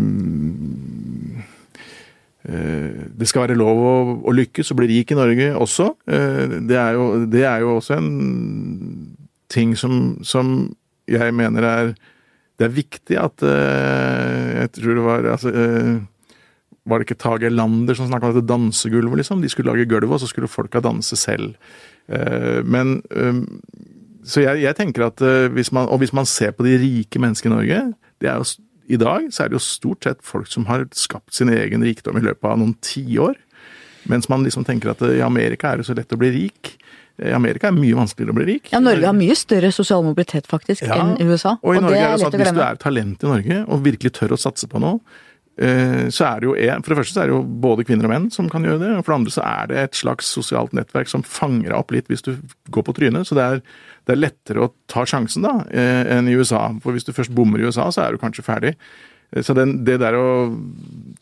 [2.46, 3.96] eh, Det skal være lov å,
[4.30, 5.90] å lykkes og bli rik i Norge også.
[6.06, 8.12] Det er jo, det er jo også en
[9.50, 10.74] ting som, som
[11.10, 11.94] jeg mener er
[12.58, 15.50] Det er viktig at Jeg tror det var altså,
[16.86, 19.42] var det ikke Tage Lander som snakka om dette dansegulvet, liksom?
[19.42, 21.56] De skulle lage gulvet, og så skulle folka danse selv.
[22.68, 23.00] Men
[24.24, 27.20] Så jeg, jeg tenker at eh, hvis man Og hvis man ser på de rike
[27.20, 27.80] menneskene i Norge
[28.24, 28.46] det er jo,
[28.88, 32.16] I dag så er det jo stort sett folk som har skapt sin egen rikdom
[32.20, 33.36] i løpet av noen tiår.
[34.08, 36.74] Mens man liksom tenker at eh, i Amerika er det så lett å bli rik.
[37.22, 38.72] I Amerika er det mye vanskeligere å bli rik.
[38.74, 41.58] Ja, Norge har mye større sosial mobilitet faktisk Ja, enn USA.
[41.62, 44.16] Og i Norge er det sånn at hvis du er talent i Norge og virkelig
[44.18, 47.20] tør å satse på noe, eh, så er det jo en, For det første så
[47.22, 49.34] er det jo både kvinner og menn som kan gjøre det, og for det andre
[49.36, 52.32] så er det et slags sosialt nettverk som fanger deg opp litt hvis du
[52.74, 53.30] går på trynet.
[53.30, 53.62] Så det er,
[54.10, 56.66] det er lettere å ta sjansen da, eh, enn i USA.
[56.82, 58.74] For hvis du først bommer i USA, så er du kanskje ferdig.
[59.42, 60.28] Så den, det der å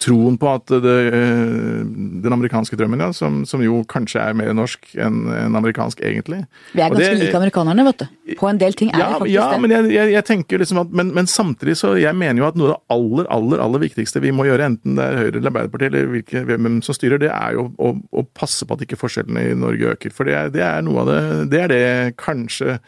[0.02, 1.82] Troen på at det, eh,
[2.24, 6.40] den amerikanske drømmen, ja, som, som jo kanskje er mer norsk enn en amerikansk egentlig
[6.74, 8.34] Vi er ganske det- like amerikanerne, vet du.
[8.40, 9.62] På en del ting er ja, det faktisk ja, det.
[9.62, 12.58] men jeg, jeg, jeg tenker liksom at men, men samtidig så jeg mener jo at
[12.58, 15.54] noe av det aller, aller aller viktigste vi må gjøre, enten det er Høyre eller
[15.54, 19.00] Arbeiderpartiet eller hvilke, hvem som styrer, det er jo å, å passe på at ikke
[19.00, 20.16] forskjellene i Norge øker.
[20.18, 21.22] For det er, det er noe av det
[21.54, 21.86] Det er det
[22.18, 22.80] kanskje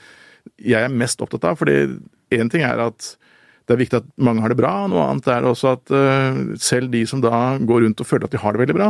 [0.57, 1.61] jeg er mest opptatt av.
[1.61, 1.99] fordi
[2.33, 3.13] én ting er at
[3.63, 6.91] det er viktig at mange har det bra, noe annet er også at øh, selv
[6.93, 8.89] de som da går rundt og føler at de har det veldig bra,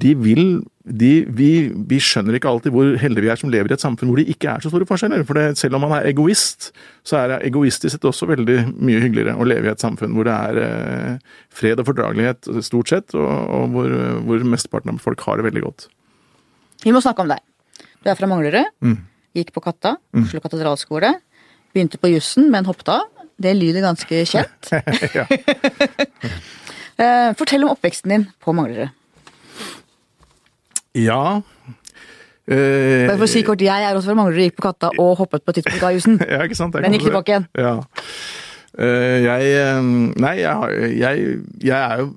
[0.00, 0.44] de vil
[0.84, 1.48] de, vi,
[1.90, 4.32] vi skjønner ikke alltid hvor heldige vi er som lever i et samfunn hvor det
[4.32, 5.22] ikke er så store forskjeller.
[5.28, 6.70] For det, selv om man er egoist,
[7.06, 10.26] så er det egoistisk sett også veldig mye hyggeligere å leve i et samfunn hvor
[10.26, 13.94] det er eh, fred og fordragelighet stort sett, og, og hvor,
[14.26, 15.86] hvor mesteparten av folk har det veldig godt.
[16.86, 17.44] Vi må snakke om deg.
[18.00, 18.72] Du er fra Manglerud.
[18.80, 18.98] Mm.
[19.36, 21.12] Gikk på Katta, Oslo katedralskole.
[21.74, 23.19] Begynte på jussen, men hoppet av.
[23.40, 24.72] Det lyder ganske kjent.
[27.00, 28.90] Eh, Fortell om oppveksten din på Manglerud.
[30.92, 31.40] ja.
[32.50, 35.14] Eh, Bare for å si kort, Jeg er også fra Manglerud, gikk på Katta og
[35.16, 35.54] hoppet på
[35.94, 36.18] jussen.
[36.28, 36.76] Ja, ikke sant?
[36.76, 37.46] Men gikk tilbake igjen.
[37.56, 37.72] Ja.
[38.76, 39.80] Eh, jeg
[40.20, 42.10] Nei, jeg, jeg, jeg er jo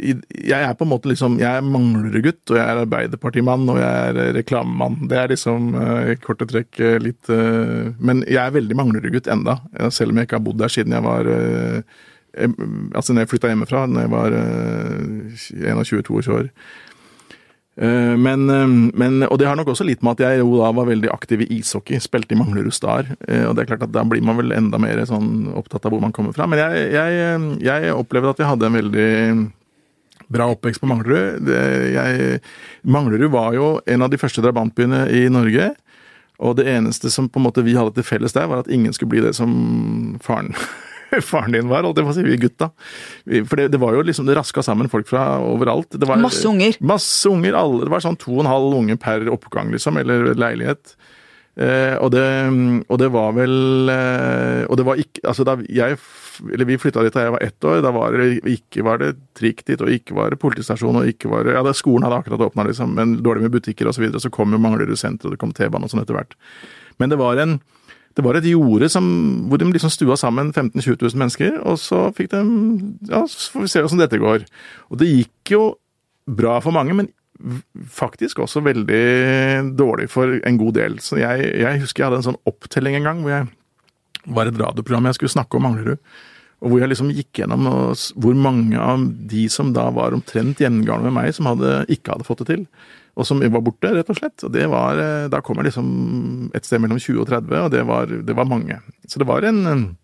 [0.00, 4.10] jeg er på en måte liksom Jeg er Manglerud-gutt, og jeg er Arbeiderpartimann, og jeg
[4.14, 4.96] er reklamemann.
[5.10, 9.28] Det er liksom eh, i korte trekk eh, litt eh, Men jeg er veldig Manglerud-gutt
[9.32, 11.82] enda, eh, selv om jeg ikke har bodd der siden jeg var eh,
[12.94, 16.48] Altså når jeg flytta hjemmefra, når jeg var eh, 21-22 år.
[17.80, 18.66] Eh, Men, eh,
[19.02, 21.42] men, og det har nok også litt med at jeg jo da var veldig aktiv
[21.46, 23.06] i ishockey, spilte i Manglerud Star.
[23.28, 25.94] eh, Og det er klart at da blir man vel enda mer sånn opptatt av
[25.94, 26.46] hvor man kommer fra.
[26.50, 29.10] Men jeg, jeg, eh, jeg opplevde at jeg hadde en veldig
[30.30, 31.42] bra oppvekst på Manglerud.
[31.46, 31.60] Det,
[31.94, 32.40] jeg,
[32.82, 35.72] Manglerud var jo en av de første drabantbyene i Norge.
[36.40, 38.94] Og det eneste som på en måte vi hadde til felles der, var at ingen
[38.96, 39.50] skulle bli det som
[40.24, 40.54] faren,
[41.30, 42.70] faren din var, holdt jeg på å si, vi gutta.
[43.50, 45.92] For det, det var jo liksom, det raska sammen folk fra overalt.
[45.92, 46.78] Det var, Masse unger.
[46.80, 47.58] Masse unger.
[47.60, 50.94] alle, Det var sånn to og en halv unge per oppgang, liksom, eller leilighet.
[51.60, 52.24] Eh, og, det,
[52.88, 55.98] og det var vel eh, Og det var ikke Altså, da jeg
[56.46, 57.82] Eller vi flytta dit da jeg var ett år.
[57.84, 61.28] Da var det ikke var det trikk dit, og ikke var det politistasjon, og ikke
[61.28, 64.00] var det Ja, det, skolen hadde akkurat åpna, liksom, men dårlig med butikker og så
[64.06, 64.22] videre.
[64.22, 66.32] Så kom jo Manglerud senter, og det kom T-bane og sånn etter hvert.
[67.02, 67.58] Men det var en
[68.18, 69.04] det var et jorde som,
[69.46, 72.40] hvor de liksom stua sammen 15 000-20 000 mennesker, og så fikk de
[73.12, 74.48] Ja, så får vi se hvordan dette går.
[74.90, 75.62] Og det gikk jo
[76.26, 77.12] bra for mange, men
[77.90, 79.04] faktisk også veldig
[79.78, 80.98] dårlig for en god del.
[81.04, 83.48] Så jeg, jeg husker jeg hadde en sånn opptelling en gang hvor jeg
[84.28, 86.00] var et radioprogram jeg skulle snakke om Manglerud.
[86.60, 87.68] Og hvor jeg liksom gikk gjennom
[88.20, 92.26] hvor mange av de som da var omtrent jevngamle med meg, som hadde, ikke hadde
[92.28, 92.66] fått det til.
[93.16, 94.44] Og som var borte, rett og slett.
[94.44, 97.70] Og det var, eh, Da kom jeg liksom et sted mellom 20 og 30, og
[97.72, 98.76] det var, det var mange.
[99.08, 99.96] Så det var en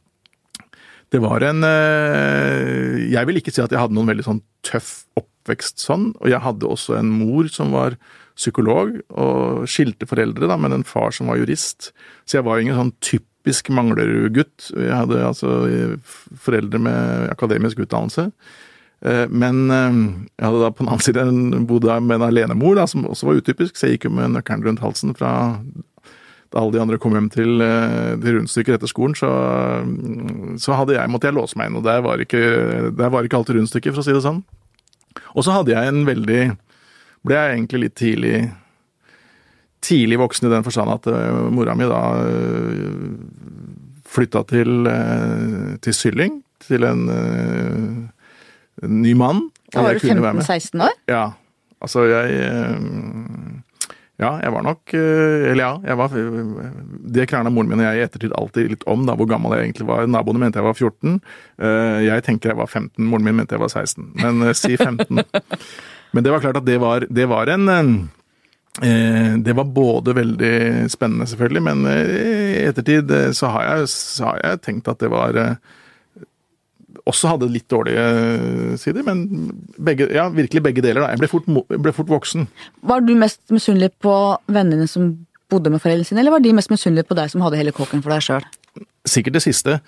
[1.13, 5.07] det var en eh, Jeg vil ikke si at jeg hadde noen veldig sånn tøff
[5.47, 6.11] oppvekst sånn.
[6.21, 7.97] Og jeg hadde også en mor som var
[8.37, 11.93] psykolog, og skilte foreldre, da, men en far som var jurist.
[12.29, 14.73] Så jeg var jo ingen sånn typisk Manglerud-gutt.
[14.77, 15.55] Jeg hadde altså
[16.45, 18.29] foreldre med akademisk utdannelse.
[19.07, 19.99] Eh, Men eh,
[20.37, 23.41] jeg hadde da på den annen side bodd med en alenemor, da, som også var
[23.41, 25.33] utypisk, så jeg gikk jo med nøkkelen rundt halsen fra
[26.53, 29.29] da alle de andre kom hjem til, eh, til rundstykker etter skolen, så,
[29.83, 33.27] mm, så hadde jeg, måtte jeg låse meg inn, og der var ikke, der var
[33.27, 34.45] ikke alltid rundstykker, for å si det sånn.
[35.35, 36.41] Og så hadde jeg en veldig
[37.27, 38.37] Ble jeg egentlig litt tidlig
[39.87, 43.17] tidlig voksen i den forstand at uh, mora mi da uh,
[44.07, 49.49] flytta til, uh, til Sylling, til en, eh, en ny mann.
[49.73, 50.43] Da var du kunne være med.
[50.43, 50.95] 15-16 år?
[51.11, 51.25] Ja.
[51.83, 52.77] Altså, jeg eh,
[54.17, 56.15] Ja, jeg var nok eh, Eller ja, jeg var
[57.13, 59.67] Det krangla moren min og jeg i ettertid alltid litt om, da, hvor gammel jeg
[59.67, 60.07] egentlig var.
[60.09, 61.19] Naboene mente jeg var 14.
[61.61, 63.05] Eh, Jeg tenker jeg var 15.
[63.05, 64.07] Moren min mente jeg var 16.
[64.23, 65.21] Men eh, si 15.
[66.17, 67.67] Men det var klart at det var, det var en
[68.81, 70.55] Det var både veldig
[70.93, 75.33] spennende, selvfølgelig, men i ettertid så har jeg, så har jeg tenkt at det var
[77.07, 78.05] også hadde litt dårlige
[78.83, 79.23] sider, men
[79.79, 81.05] begge, ja, virkelig begge deler.
[81.05, 81.13] da.
[81.15, 82.49] Jeg ble fort, ble fort voksen.
[82.83, 84.15] Var du mest misunnelig på
[84.51, 85.13] vennene dine som
[85.53, 88.03] bodde med foreldrene sine, eller var de mest misunnelige på deg som hadde hele kåken
[88.03, 88.47] for deg sjøl?
[89.07, 89.79] Sikkert det siste.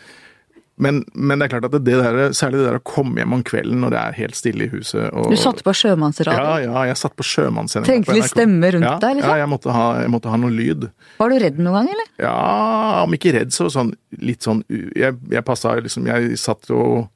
[0.79, 3.43] Men, men det er klart at det der, særlig det der å komme hjem om
[3.47, 6.39] kvelden når det er helt stille i huset og, Du satte på sjømannsradio.
[6.39, 7.91] Ja, ja, jeg satt på sjømannssendinga.
[7.91, 9.35] Trengte litt stemme rundt ja, deg, liksom?
[9.35, 10.89] Ja, jeg måtte, ha, jeg måtte ha noe lyd.
[11.19, 12.11] Var du redd noen gang, eller?
[12.23, 12.39] Ja,
[13.03, 17.09] om ikke redd, så sånn litt sånn Jeg, jeg passa liksom Jeg satt og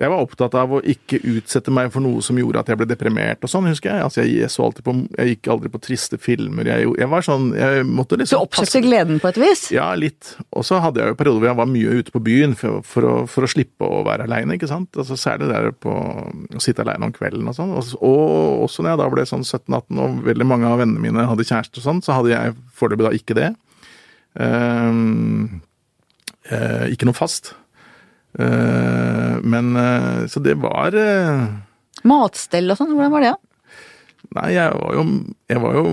[0.00, 2.86] Jeg var opptatt av å ikke utsette meg for noe som gjorde at jeg ble
[2.88, 4.04] deprimert og sånn, husker jeg.
[4.06, 6.70] Altså, jeg, så alltid på Jeg gikk aldri på triste filmer.
[6.72, 9.66] Jeg, jeg var sånn Jeg måtte Du liksom oppsøkte gleden på et vis?
[9.74, 10.32] Ja, litt.
[10.56, 13.08] Og så hadde jeg jo perioder hvor jeg var mye ute på byen for, for,
[13.10, 14.88] å, for å slippe å være aleine, ikke sant.
[14.96, 17.76] Altså, særlig der på å sitte aleine om kvelden og sånn.
[17.76, 21.28] Og, og også når jeg da ble sånn 17-18 og veldig mange av vennene mine
[21.28, 23.50] hadde kjæreste og sånn, så hadde jeg foreløpig da ikke det.
[24.40, 25.60] Um,
[26.48, 27.52] uh, ikke noe fast.
[28.38, 31.46] Eh, men eh, Så det var eh,
[32.06, 33.32] Matstell og sånn, hvordan var det?
[34.36, 35.06] Nei, jeg var jo
[35.50, 35.86] Jeg var jo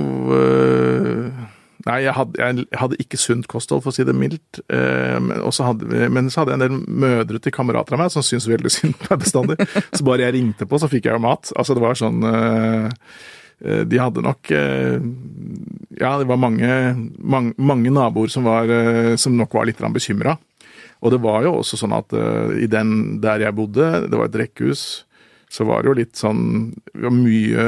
[1.88, 4.60] Nei, jeg hadde, jeg hadde ikke sunt kosthold, for å si det mildt.
[4.73, 8.26] Eh, men, hadde, men så hadde jeg en del mødre til kamerater av meg som
[8.26, 9.56] syntes veldig synd på meg bestandig.
[9.93, 11.54] Så bare jeg ringte på, så fikk jeg jo mat.
[11.56, 12.89] Altså, det var sånn øh,
[13.88, 14.97] De hadde nok eh,
[16.02, 16.73] Ja, det var mange,
[17.23, 18.67] mange, mange naboer som, var,
[19.21, 20.36] som nok var litt bekymra.
[21.01, 24.31] Og det var jo også sånn at uh, i den der jeg bodde, det var
[24.31, 24.86] et rekkehus,
[25.53, 26.41] så var det jo litt sånn
[26.91, 27.67] Det var mye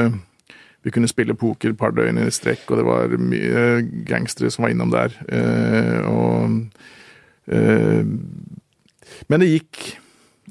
[0.80, 3.64] vi kunne spille poker et par døgn i strekk, og det var mye
[4.08, 5.12] gangstere som var innom der.
[5.28, 6.54] Uh, og,
[7.52, 8.00] uh,
[9.28, 9.82] men det gikk,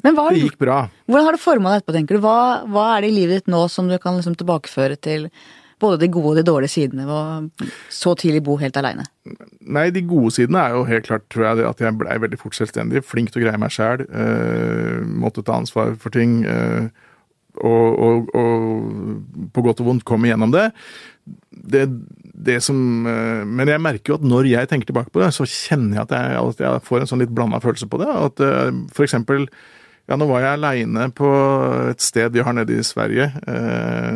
[0.03, 0.83] Men hva, det gikk bra.
[1.09, 2.23] hvordan har det forma deg etterpå, tenker du?
[2.27, 5.27] Hva, hva er det i livet ditt nå som du kan liksom tilbakeføre til
[5.81, 9.05] både de gode og de dårlige sidene ved å så tidlig bo helt aleine?
[9.61, 12.57] Nei, de gode sidene er jo helt klart, tror jeg, at jeg blei veldig fort
[12.57, 13.03] selvstendig.
[13.07, 14.05] Flink til å greie meg sjæl.
[14.07, 16.41] Eh, måtte ta ansvar for ting.
[16.49, 16.89] Eh,
[17.59, 20.69] og, og, og på godt og vondt komme gjennom det.
[21.49, 21.87] det,
[22.49, 22.77] det som,
[23.09, 26.07] eh, men jeg merker jo at når jeg tenker tilbake på det, så kjenner jeg
[26.07, 28.13] at jeg, at jeg får en sånn litt blanda følelse på det.
[28.29, 28.47] At
[28.95, 29.49] for eksempel
[30.09, 31.29] ja, nå var jeg aleine på
[31.91, 33.29] et sted vi har nede i Sverige.
[33.45, 34.15] Eh,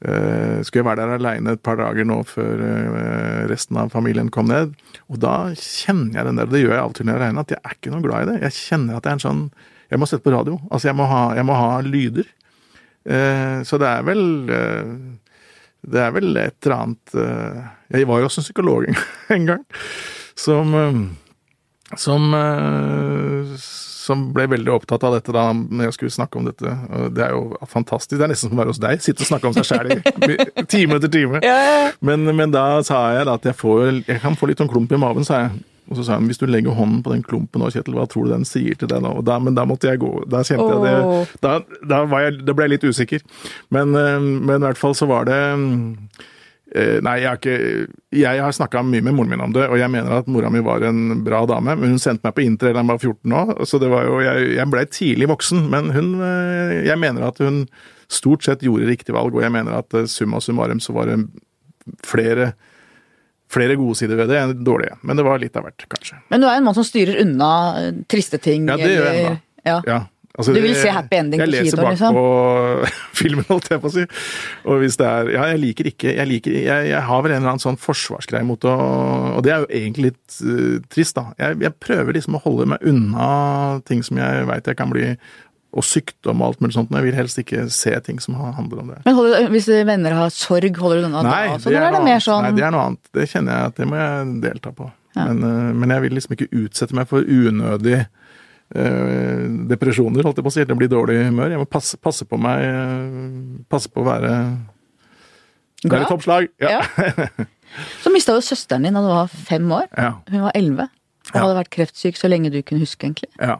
[0.00, 4.46] skulle jeg være der aleine et par dager nå før eh, resten av familien kom
[4.50, 4.74] ned.
[5.08, 7.22] Og da kjenner jeg den der, og det gjør jeg av og til når jeg
[7.24, 8.36] regner, at jeg er ikke noe glad i det.
[8.44, 9.44] Jeg kjenner at jeg er en sånn
[9.90, 10.56] Jeg må sette på radio.
[10.70, 12.26] Altså, jeg må ha, jeg må ha lyder.
[13.06, 14.94] Eh, så det er vel eh,
[15.86, 17.60] Det er vel et eller annet eh,
[17.94, 19.62] Jeg var jo også en psykolog en- gang
[20.36, 20.98] som eh,
[21.96, 23.54] som, eh,
[24.06, 26.72] som ble veldig opptatt av dette da når jeg skulle snakke om dette.
[27.16, 28.16] Det er jo fantastisk.
[28.16, 29.02] Det er nesten som å være hos deg.
[29.02, 31.40] Sitte og snakke om seg sjæl i time etter time.
[32.06, 34.94] Men, men da sa jeg da at jeg, får, jeg kan få litt sånn klump
[34.94, 35.64] i maven, sa jeg.
[35.86, 38.26] Og så sa han hvis du legger hånden på den klumpen nå, Kjetil, hva tror
[38.26, 39.12] du den sier til deg nå?
[39.26, 40.12] Da, men da måtte jeg gå.
[40.30, 43.22] Da kjente jeg det Da, da, var jeg, da ble jeg litt usikker.
[43.74, 46.35] Men, eh, men i hvert fall så var det Eh,
[47.02, 47.86] Nei, jeg har ikke
[48.16, 50.60] Jeg har snakka mye med moren min om det, og jeg mener at mora mi
[50.64, 51.76] var en bra dame.
[51.78, 54.20] Men hun sendte meg på inter da jeg var 14 nå, så det var jo
[54.24, 57.64] Jeg, jeg blei tidlig voksen, men hun eh, Jeg mener at hun
[58.12, 61.20] stort sett gjorde riktig valg, og jeg mener at eh, summa summarum så var det
[62.06, 62.52] flere
[63.46, 64.96] Flere gode sider ved det enn dårlige.
[65.06, 66.16] Men det var litt av hvert, kanskje.
[66.34, 68.64] Men du er en mann som styrer unna eh, triste ting.
[68.66, 69.34] Ja, det gjør jeg ennå.
[69.66, 69.76] Ja.
[69.86, 69.98] Ja.
[70.36, 72.16] Altså, Du vil se happy ending jeg på leser kinoen, liksom?
[72.16, 74.04] bakpå filmen, holdt jeg på å si.
[74.68, 77.40] Og hvis det er Ja, jeg liker ikke Jeg, liker, jeg, jeg har vel en
[77.40, 78.74] eller annen sånn forsvarsgreie mot å
[79.38, 81.32] Og det er jo egentlig litt uh, trist, da.
[81.40, 83.30] Jeg, jeg prøver liksom å holde meg unna
[83.88, 85.08] ting som jeg veit jeg kan bli
[85.76, 86.92] Og sykdom og alt mulig sånt.
[86.92, 89.00] Men jeg vil helst ikke se ting som handler om det.
[89.08, 91.34] Men holder, hvis venner har sorg, holder du unna da?
[91.56, 93.10] også, det er det noe mer sånn Nei, det er noe annet.
[93.16, 94.88] Det kjenner jeg at det må jeg delta på.
[95.16, 95.26] Ja.
[95.30, 98.04] Men, eh, men jeg vil liksom ikke utsette meg for unødig
[99.70, 100.62] depresjoner, holdt jeg på å si.
[100.64, 101.52] Jeg blir dårlig humør.
[101.54, 104.32] Jeg må passe, passe på meg eh, Passe på å være
[105.86, 106.48] Være i toppslag.
[106.62, 106.80] Ja.
[108.02, 109.86] Så mista du søsteren din da du var fem år.
[109.96, 110.14] ja.
[110.32, 110.88] Hun var elleve.
[111.26, 111.40] Og Ja.
[111.42, 113.28] hadde vært kreftsyk så lenge du kunne huske, egentlig.
[113.42, 113.56] ja.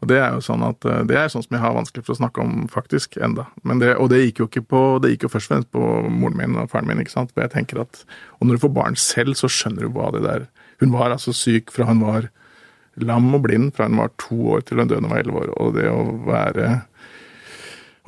[0.00, 2.14] Og det er jo sånn at eh, det er sånn som jeg har vanskelig for
[2.14, 3.44] å snakke om faktisk enda.
[3.68, 5.82] Men det, og det gikk jo ikke på Det gikk jo først og fremst på
[6.08, 7.32] moren min og faren min, ikke sant.
[7.34, 8.00] For jeg tenker at
[8.40, 10.46] Og når du får barn selv, så skjønner du hva det der
[10.80, 12.30] Hun var altså syk fra hun var
[13.06, 15.52] lam og blind fra hun var to år til hun døde var elleve år.
[15.62, 16.70] Og det å være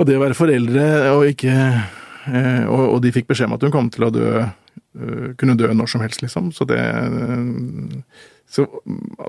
[0.00, 3.66] Og det å være foreldre og ikke eh, og, og de fikk beskjed om at
[3.66, 6.52] hun kom til å dø eh, Kunne dø når som helst, liksom.
[6.56, 8.66] Så det eh, så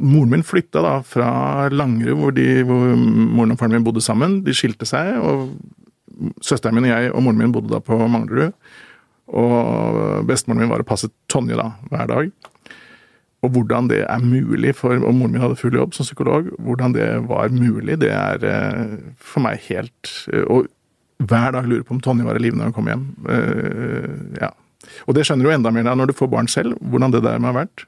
[0.04, 4.42] moren min flytta da fra Langerud, hvor, de, hvor moren og faren min bodde sammen.
[4.44, 5.54] De skilte seg, og
[6.44, 8.52] søsteren min og jeg og moren min bodde da på Manglerud.
[9.32, 12.34] Og bestemoren min var og passet Tonje da, hver dag.
[13.44, 16.48] Og hvordan det er mulig for Og moren min hadde full jobb som psykolog.
[16.64, 20.70] Hvordan det var mulig, det er eh, for meg helt eh, Og
[21.24, 23.04] hver dag lurer på om Tonje var i live når hun kom hjem.
[23.30, 24.50] Eh, ja.
[25.08, 27.52] Og det skjønner du enda mer når du får barn selv, hvordan det der må
[27.52, 27.86] ha vært.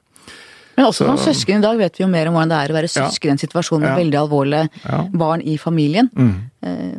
[0.76, 2.76] Men også som søsken i dag vet vi jo mer om hvordan det er å
[2.76, 6.10] være søsken i en situasjon med veldig alvorlige barn i familien.
[6.12, 6.34] Mm.
[6.66, 6.96] Eh,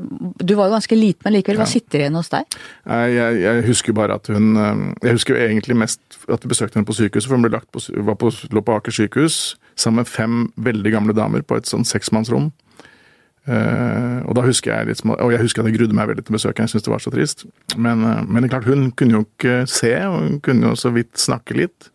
[0.47, 1.59] Du var jo ganske liten, men likevel.
[1.61, 2.57] Hva sitter igjen hos deg?
[2.87, 6.89] Jeg, jeg husker bare at hun eh, Jeg husker egentlig mest at vi besøkte henne
[6.89, 10.09] på sykehuset, for hun ble lagt på, var på, lå på Aker sykehus sammen med
[10.09, 12.49] fem veldig gamle damer på et sånn seksmannsrom.
[13.47, 16.35] Uh, og da husker jeg litt, og jeg husker at jeg grudde meg veldig til
[16.35, 17.45] besøket, jeg syntes det var så trist.
[17.79, 21.13] Men, men det klart, hun kunne jo ikke se, og hun kunne jo så vidt
[21.21, 21.87] snakke litt.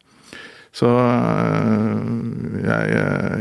[0.72, 2.92] Så øh, jeg,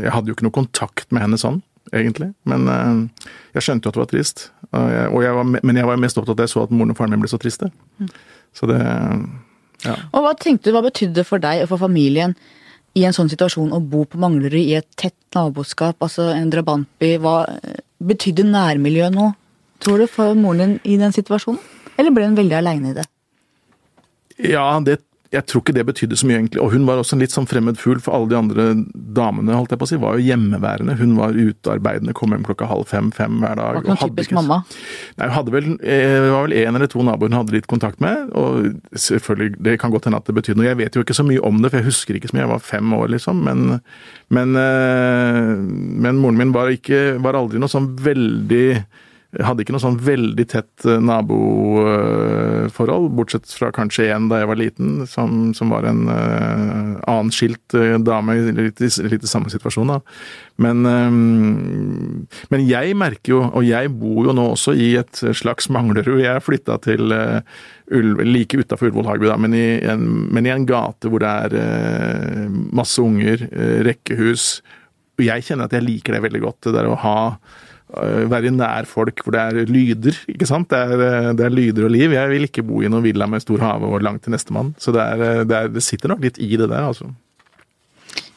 [0.04, 1.60] jeg hadde jo ikke noe kontakt med henne sånn,
[1.92, 2.32] egentlig.
[2.48, 4.46] Men øh, jeg skjønte jo at det var trist.
[4.72, 6.92] Jeg, jeg var, me- men jeg var mest opptatt av at jeg så at moren
[6.94, 7.70] og faren min ble så triste.
[8.56, 8.80] Så det
[9.82, 9.96] Ja.
[10.14, 12.36] Og hva tenkte du, hva betydde det for deg og for familien
[12.94, 17.16] i en sånn situasjon å bo på Manglerud i et tett naboskap, altså en drabantby?
[17.24, 19.30] Hva eh, betydde nærmiljøet nå,
[19.82, 21.58] tror du, for moren din i den situasjonen?
[21.98, 23.08] Eller ble hun veldig aleine i det?
[24.52, 25.00] Ja, det,
[25.32, 26.60] jeg tror ikke det betydde så mye, egentlig.
[26.60, 28.64] Og hun var også en litt sånn fremmed fugl, for alle de andre
[29.16, 30.96] damene holdt jeg på å si, var jo hjemmeværende.
[30.98, 33.78] Hun var utearbeidende, kom hjem klokka halv fem-fem hver dag.
[33.78, 34.58] Var ikke noen typisk ikke- mamma?
[35.18, 38.30] Nei, hun vel, eh, var vel en eller to naboer hun hadde litt kontakt med.
[38.34, 40.68] Og selvfølgelig, det kan godt hende at det betydde noe.
[40.68, 42.44] Jeg vet jo ikke så mye om det, for jeg husker ikke så mye.
[42.44, 43.42] Jeg var fem år, liksom.
[43.42, 43.80] Men,
[44.28, 48.84] men, eh, men moren min var, ikke, var aldri noe sånn veldig
[49.40, 54.58] hadde ikke noe sånn veldig tett eh, naboforhold, bortsett fra kanskje én da jeg var
[54.60, 59.88] liten, som, som var en uh, annen skilt uh, dame i litt, i samme situasjon.
[59.94, 59.98] da.
[60.60, 65.72] Men, um, men jeg merker jo, og jeg bor jo nå også i et slags
[65.72, 66.20] Manglerud.
[66.20, 67.40] Jeg flytta til uh,
[67.92, 71.52] Ulv, like utafor Ullevål Hageby, da, men en, men i en gate hvor det er
[72.72, 74.62] masse unger, eh, rekkehus.
[75.18, 77.18] Og jeg kjenner at jeg liker det veldig godt, det der å ha
[77.92, 80.70] være nær folk hvor det er lyder, ikke sant?
[80.72, 82.14] Det er, øh, det er lyder og liv.
[82.16, 84.74] Jeg vil ikke bo i noen villa med stor hage og langt til nestemann.
[84.78, 87.10] Så det, er, øh, det, er, det sitter nok litt i det der, altså.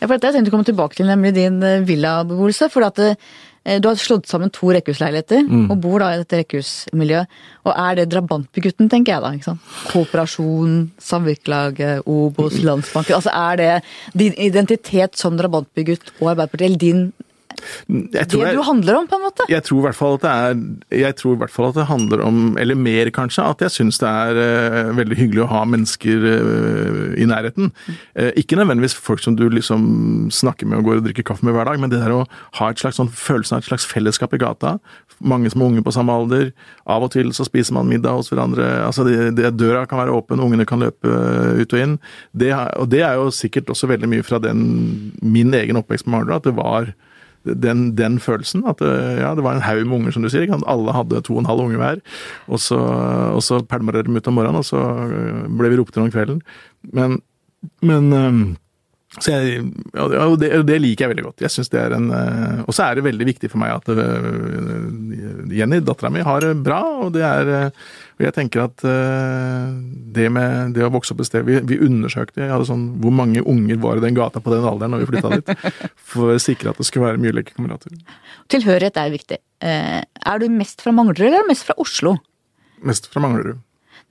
[0.02, 2.68] Ja, for dette har jeg tenkt å komme tilbake til, nemlig din eh, villabeboelse.
[2.74, 7.40] For at eh, du har slått sammen to rekkehusleiligheter, og bor da i dette rekkehusmiljøet.
[7.66, 9.32] Og er det drabantbygutten, tenker jeg da.
[9.34, 9.72] ikke sant?
[9.90, 13.16] Kooperasjon, Samvirkelaget, Obos, Landsbanken.
[13.18, 13.72] Altså er det
[14.14, 17.08] din identitet som drabantbygutt og Arbeiderpartiet, eller din
[17.90, 19.46] Jeg det tror jeg- du handler om, på en måte?
[19.50, 21.86] Jeg tror i hvert fall at det er Jeg tror i hvert fall at det
[21.90, 25.64] handler om, eller mer kanskje, at jeg syns det er eh, veldig hyggelig å ha
[25.66, 27.72] mennesker eh, i nærheten.
[28.16, 31.54] Eh, ikke nødvendigvis folk som du liksom snakker med og går og drikker kaffe med
[31.56, 32.26] hver dag, men det der å
[32.60, 34.78] ha et slags sånn følelsen av et slags fellesskap i gata.
[35.24, 36.52] Mange som er unge på samme alder.
[36.88, 38.66] Av og til så spiser man middag hos hverandre.
[38.86, 41.08] altså det, det, Døra kan være åpen, ungene kan løpe
[41.62, 41.98] ut og inn.
[42.36, 46.18] Det, og det er jo sikkert også veldig mye fra den, min egen oppvekst med
[46.20, 46.94] Manglerud, at det var
[47.46, 48.66] den, den følelsen.
[48.68, 50.50] At eh, ja, det var en haug med unger, som du sier.
[50.66, 52.04] Alle hadde to og en halv unge hver.
[52.48, 55.80] Og så, og så pælma dere dem ut om morgenen, og så øh, ble vi
[55.80, 56.42] ropt til om kvelden.
[56.94, 57.20] Men,
[57.86, 58.58] men
[59.16, 59.62] så jeg,
[59.96, 61.44] og det, det liker jeg veldig godt.
[61.46, 63.88] Jeg synes det er en, øh, Og så er det veldig viktig for meg at
[65.56, 66.82] Jenny, dattera mi, har det bra.
[67.06, 67.72] Og det er
[68.16, 69.74] og jeg tenker at øh,
[70.16, 73.12] det med det å vokse opp et sted Vi, vi undersøkte jeg hadde sånn, hvor
[73.12, 75.52] mange unger var i den gata på den alderen når vi flytta dit.
[76.14, 77.98] For å sikre at det skulle være mye lekekamerater.
[78.54, 79.40] Tilhørighet er viktig.
[79.68, 82.16] Eh, er du mest fra Manglerud eller er mest fra Oslo?
[82.88, 83.60] Mest fra Manglerud.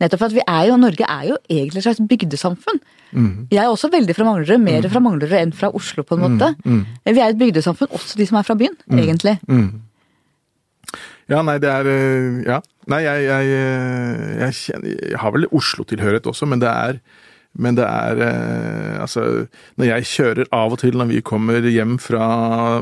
[0.02, 2.80] Nettopp for at vi er jo, Norge er jo egentlig et slags bygdesamfunn.
[3.14, 3.32] Mm.
[3.55, 6.48] Jeg er også veldig fra Manglerud, mer fra Manglerud enn fra Oslo, på en måte.
[6.66, 6.80] Mm.
[7.07, 9.36] Vi er et bygdesamfunn, også de som er fra byen, egentlig.
[11.30, 12.61] Ja, nei, det er øh, Ja.
[12.91, 16.99] Nei, jeg, jeg, øh, jeg, kjenner, jeg har vel Oslo-tilhørighet også, men det er
[17.55, 19.46] men det er eh, Altså,
[19.76, 22.26] når jeg kjører av og til når vi kommer hjem fra,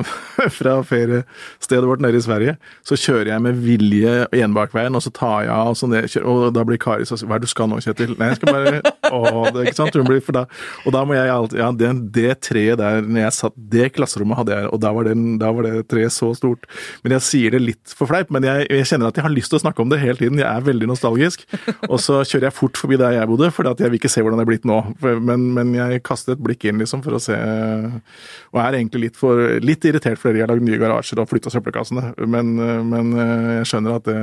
[0.59, 2.55] fra feriestedet vårt nede i Sverige,
[2.87, 4.13] så kjører jeg med vilje
[4.45, 7.25] enbakveien, og så tar jeg av, og, så ned, kjører, og da blir Kari sånn
[7.27, 8.15] Hva er det du skal nå, Kjetil?
[8.21, 9.99] Nei, jeg skal bare Å, det, ikke sant?
[9.99, 10.45] Hun blir, for da,
[10.87, 14.39] og da må jeg alltid Ja, det, det treet der, når jeg satt Det klasserommet
[14.39, 16.69] hadde jeg, og da var, den, da var det treet så stort.
[17.03, 19.53] Men jeg sier det litt for fleip, men jeg, jeg kjenner at jeg har lyst
[19.53, 20.41] til å snakke om det hele tiden.
[20.41, 21.45] Jeg er veldig nostalgisk.
[21.89, 24.41] Og så kjører jeg fort forbi der jeg bodde, for jeg vil ikke se hvordan
[24.41, 24.79] det er blitt nå.
[25.03, 29.21] Men, men jeg kastet et blikk inn liksom for å se, og er egentlig litt,
[29.21, 32.13] for, litt irritert fordi jeg har lagd nye garasjer og flytta søppelkassene.
[32.27, 32.55] Men,
[32.89, 34.19] men jeg skjønner at det,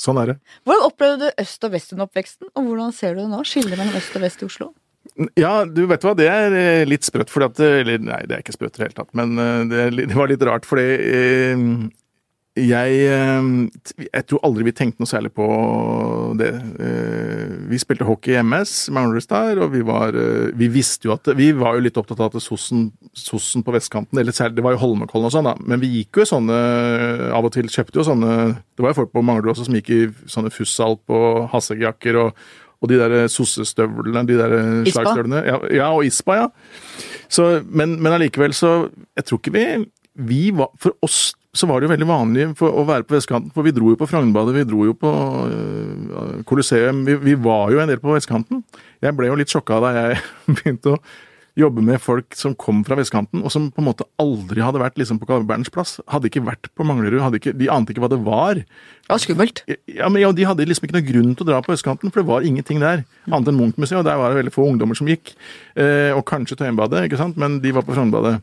[0.00, 0.38] sånn er det.
[0.68, 3.42] Hvordan opplevde du øst og vest under oppveksten, og hvordan ser du det nå?
[3.48, 4.72] Skillet mellom øst og vest i Oslo?
[5.38, 8.42] Ja, du vet hva, det er eh, litt sprøtt, fordi at Eller nei, det er
[8.44, 11.64] ikke sprøtt i det hele tatt, men eh, det, det var litt rart, fordi eh,
[12.58, 13.48] jeg eh,
[14.10, 15.44] Jeg tror aldri vi tenkte noe særlig på
[16.40, 16.50] det.
[16.82, 21.14] Eh, Vi spilte hockey i MS, Manglerud Star, og vi var eh, Vi visste jo
[21.14, 24.64] at Vi var jo litt opptatt av at sossen, sossen på vestkanten, eller særlig Det
[24.66, 26.58] var jo Holmenkollen og sånn, da, men vi gikk jo i sånne
[27.36, 29.92] Av og til kjøpte jo sånne Det var jo folk på Manglerud også som gikk
[29.94, 32.42] i sånne Fussalp og Hassejakker og
[32.80, 34.52] og de der sossestøvlene, de der
[34.88, 35.42] slagstøvlene.
[35.44, 36.46] Ja, ja, og Ispa, ja.
[37.28, 38.70] Så, men, men allikevel så
[39.18, 39.64] Jeg tror ikke vi
[40.30, 43.66] Vi var For oss så var det jo veldig vanlig å være på vestkanten, for
[43.66, 45.10] vi dro jo på Frognerbadet, vi dro jo på
[45.50, 47.02] øh, Colosseum.
[47.08, 48.62] Vi, vi var jo en del på vestkanten.
[49.02, 50.20] Jeg ble jo litt sjokka da jeg
[50.60, 51.00] begynte å
[51.58, 55.00] jobbe med folk som kom fra vestkanten, og som på en måte aldri hadde vært
[55.00, 55.96] liksom på Karl Berners plass.
[56.10, 58.62] Hadde ikke vært på Manglerud, ikke, de ante ikke hva det var.
[59.10, 59.64] Ja, skummelt.
[59.90, 62.22] Ja, men ja, De hadde liksom ikke noe grunn til å dra på østkanten, for
[62.22, 63.02] det var ingenting der.
[63.26, 65.34] Annet enn Munch-museet, og der var det veldig få ungdommer som gikk.
[65.74, 68.38] Eh, og kanskje Tøyenbadet, ikke sant, men de var på Frognerbadet.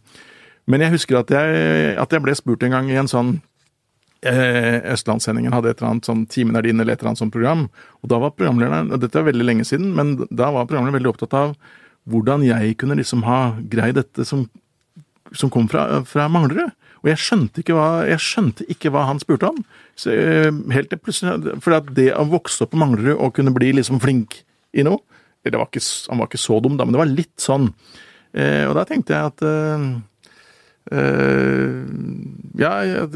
[0.68, 3.38] Men jeg husker at jeg, at jeg ble spurt en gang i en sånn
[4.28, 7.36] eh, Østlandssendingen hadde et eller annet sånn Timen er din, eller et eller annet sånt
[7.36, 7.68] program.
[8.03, 11.13] Og da var programlederen, og dette er veldig lenge siden, men da var programlederen veldig
[11.13, 11.55] opptatt av
[12.07, 14.45] hvordan jeg kunne liksom ha greid dette som,
[15.36, 16.72] som kom fra, fra Manglerud.
[17.03, 19.59] Og jeg skjønte hva, jeg skjønte ikke hva han spurte om.
[19.99, 23.72] Så, eh, helt til plutselig, For det å vokse opp på Manglerud og kunne bli
[23.78, 24.41] liksom flink
[24.76, 24.99] i noe
[25.47, 27.70] var ikke, Han var ikke så dum, da, men det var litt sånn.
[28.36, 29.43] Eh, og da tenkte jeg at
[32.58, 33.10] Ja, jeg,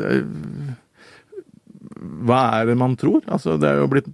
[2.25, 3.21] hva er det man tror?
[3.31, 4.09] Altså, det er jo blitt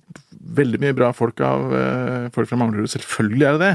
[0.57, 2.89] veldig mye bra folk av eh, folk fra Manglerud.
[2.91, 3.73] Selvfølgelig er det det.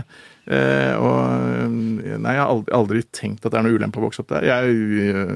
[0.57, 4.07] Eh, og eh, nei, jeg har aldri, aldri tenkt at det er noe ulempe å
[4.07, 4.49] vokse opp der.
[4.49, 4.77] Jeg
[5.13, 5.35] eh,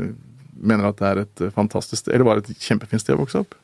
[0.56, 3.56] mener at det er et fantastisk Eller var et kjempefint sted å vokse opp.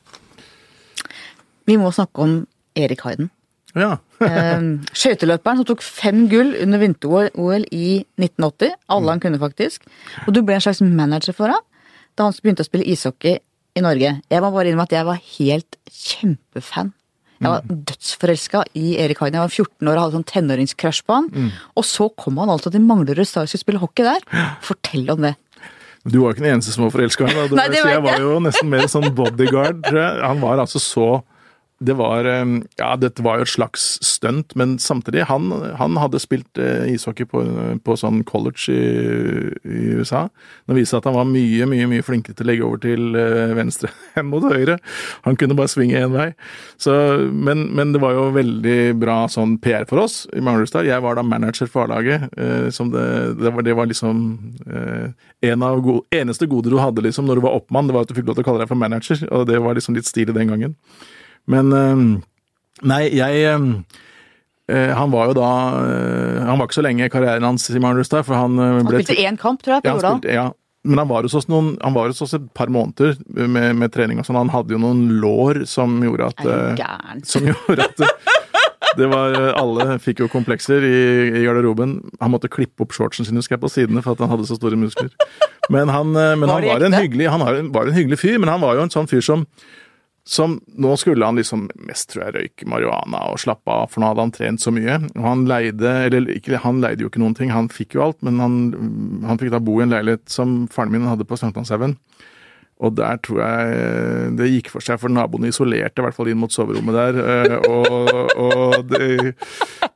[1.69, 2.43] Vi må snakke om
[2.79, 3.31] Erik Hayden.
[3.79, 3.97] Ja.
[4.23, 4.65] Eh,
[4.95, 8.77] Skøyteløperen som tok fem gull under vinter-OL i 1980.
[8.95, 9.83] Alle han kunne, faktisk.
[10.29, 11.65] Og du ble en slags manager for ham
[12.15, 13.41] da han begynte å spille ishockey
[13.75, 14.13] i Norge.
[14.31, 16.93] Jeg må bare innrømme at jeg var helt kjempefan.
[17.43, 19.41] Jeg var dødsforelska i Erik Hagen.
[19.41, 21.51] Jeg var 14 år og hadde sånn tenåringscrush på han.
[21.75, 24.23] Og så kom han altså til Manglerud Stars og skulle spille hockey der.
[24.63, 25.35] Fortell om det.
[26.07, 27.59] Du var jo ikke den eneste som var forelska i ham.
[27.75, 29.83] Jeg var jo nesten mer sånn bodyguard.
[30.23, 31.09] Han var altså så
[31.83, 32.45] det var eh,
[32.79, 37.27] Ja, dette var jo et slags stunt, men samtidig Han, han hadde spilt eh, ishockey
[37.29, 37.43] på,
[37.85, 40.27] på sånn college i, i USA.
[40.67, 43.19] Det viste seg at han var mye, mye mye flinkere til å legge over til
[43.19, 44.79] eh, venstre enn mot høyre.
[45.27, 46.31] Han kunne bare svinge én vei.
[46.81, 46.95] Så,
[47.33, 50.89] men, men det var jo veldig bra sånn PR for oss i Manglerudstad.
[50.89, 52.29] Jeg var da manager for A-laget.
[52.37, 53.05] Det,
[53.39, 54.23] det, det var liksom
[55.43, 58.13] en av gode, eneste gode du hadde liksom når du var oppmann, det var at
[58.13, 59.25] du fikk lov til å kalle deg for manager.
[59.35, 60.77] Og det var liksom litt stilig den gangen.
[61.51, 62.03] Men eh,
[62.89, 63.67] Nei, jeg eh,
[64.73, 65.49] eh, Han var jo da
[66.49, 69.19] Han var ikke så lenge i karrieren hans i Manglerudstad, for han ble Han spilte
[69.23, 70.21] én kamp, tror jeg, på Jordal.
[70.31, 70.49] ja.
[70.83, 73.13] Men han var hos oss, noen, han var hos oss et par måneder
[73.47, 74.35] med, med trening og sånn.
[74.41, 77.21] Han hadde jo noen lår som gjorde at Er du gæren?
[77.23, 78.03] Som gjorde at
[78.99, 80.97] Det var, Alle fikk jo komplekser i,
[81.39, 81.95] i garderoben.
[82.19, 84.59] Han måtte klippe opp shortsen sin husker jeg, på sidene for at han hadde så
[84.59, 85.13] store muskler.
[85.71, 88.41] Men han, men Var han var, en hyggelig, han var en- var en hyggelig fyr,
[88.43, 89.47] men han var jo en sånn fyr som
[90.29, 94.13] som Nå skulle han liksom mest, tror jeg, røyke marihuana og slappe av, for nå
[94.13, 95.01] hadde han trent så mye.
[95.17, 98.21] Og han leide Eller ikke, han leide jo ikke noen ting, han fikk jo alt,
[98.23, 98.59] men han,
[99.27, 101.97] han fikk da bo i en leilighet som faren min hadde på Sankthanshaugen.
[102.83, 106.41] Og der tror jeg det gikk for seg, for naboene isolerte i hvert fall inn
[106.43, 107.19] mot soverommet der.
[107.23, 109.35] eh, Og, og det,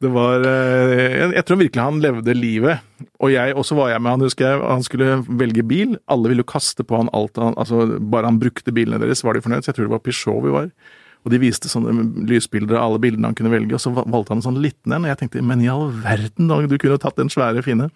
[0.02, 2.84] det var eh, Jeg tror virkelig han levde livet.
[3.20, 4.60] Og jeg, også var jeg med han, husker jeg.
[4.62, 5.96] Han skulle velge bil.
[6.06, 9.34] Alle ville jo kaste på han alt han altså Bare han brukte bilene deres, var
[9.34, 9.64] de fornøyd.
[9.66, 10.70] Så jeg tror det var Peugeot vi var.
[11.26, 11.90] Og de viste sånne
[12.30, 15.02] lysbilder av alle bildene han kunne velge, og så valgte han en sånn liten en.
[15.08, 17.88] Og jeg tenkte, men i all verden, du kunne tatt den svære, fine.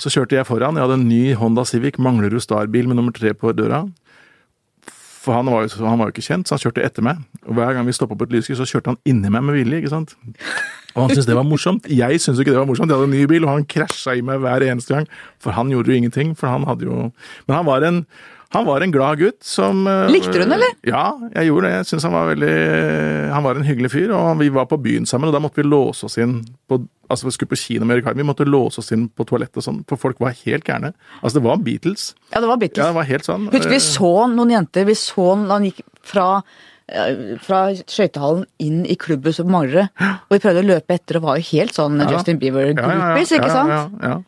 [0.00, 0.78] Så kjørte jeg foran.
[0.78, 3.84] Jeg hadde en ny Honda Civic Manglerud Star-bil med nummer tre på døra.
[5.20, 7.20] For han var, jo, han var jo ikke kjent, så han kjørte etter meg.
[7.44, 9.82] Og hver gang vi stoppa på et lyskryss, så kjørte han inni meg med vilje.
[9.82, 10.14] ikke sant?
[10.94, 11.84] Og han syntes det var morsomt.
[11.92, 12.88] Jeg syntes ikke det var morsomt.
[12.88, 15.10] Jeg hadde en ny bil, og han krasja i meg hver eneste gang.
[15.44, 17.10] For han gjorde jo ingenting, for han hadde jo
[17.44, 18.00] Men han var en,
[18.50, 20.72] han var en glad gutt som eh, Likte du han, eller?
[20.86, 21.04] Ja,
[21.36, 21.74] jeg gjorde det.
[21.76, 22.54] Jeg synes han var veldig
[23.30, 25.68] Han var en hyggelig fyr, og vi var på byen sammen, og da måtte vi
[25.68, 26.40] låse oss inn
[26.70, 26.80] på
[27.10, 29.58] Altså, vi skulle på kino med Erik Harm, vi måtte låse oss inn på toalettet
[29.58, 30.92] og sånn, for folk var helt gærne.
[31.18, 32.04] Altså, det var Beatles.
[32.30, 32.78] Ja, det var Beatles.
[32.78, 33.48] Ja, det var helt sånn.
[33.50, 36.28] Husker vi eh, så noen jenter, vi så han gikk fra
[36.86, 41.26] eh, fra skøytehallen inn i klubbhuset som Manglerud, og vi prøvde å løpe etter og
[41.26, 41.98] var jo helt sånn.
[42.14, 42.38] Justin.
[42.44, 43.74] Bieber-groupies, ikke sant?
[43.74, 44.20] Ja, ja, ja.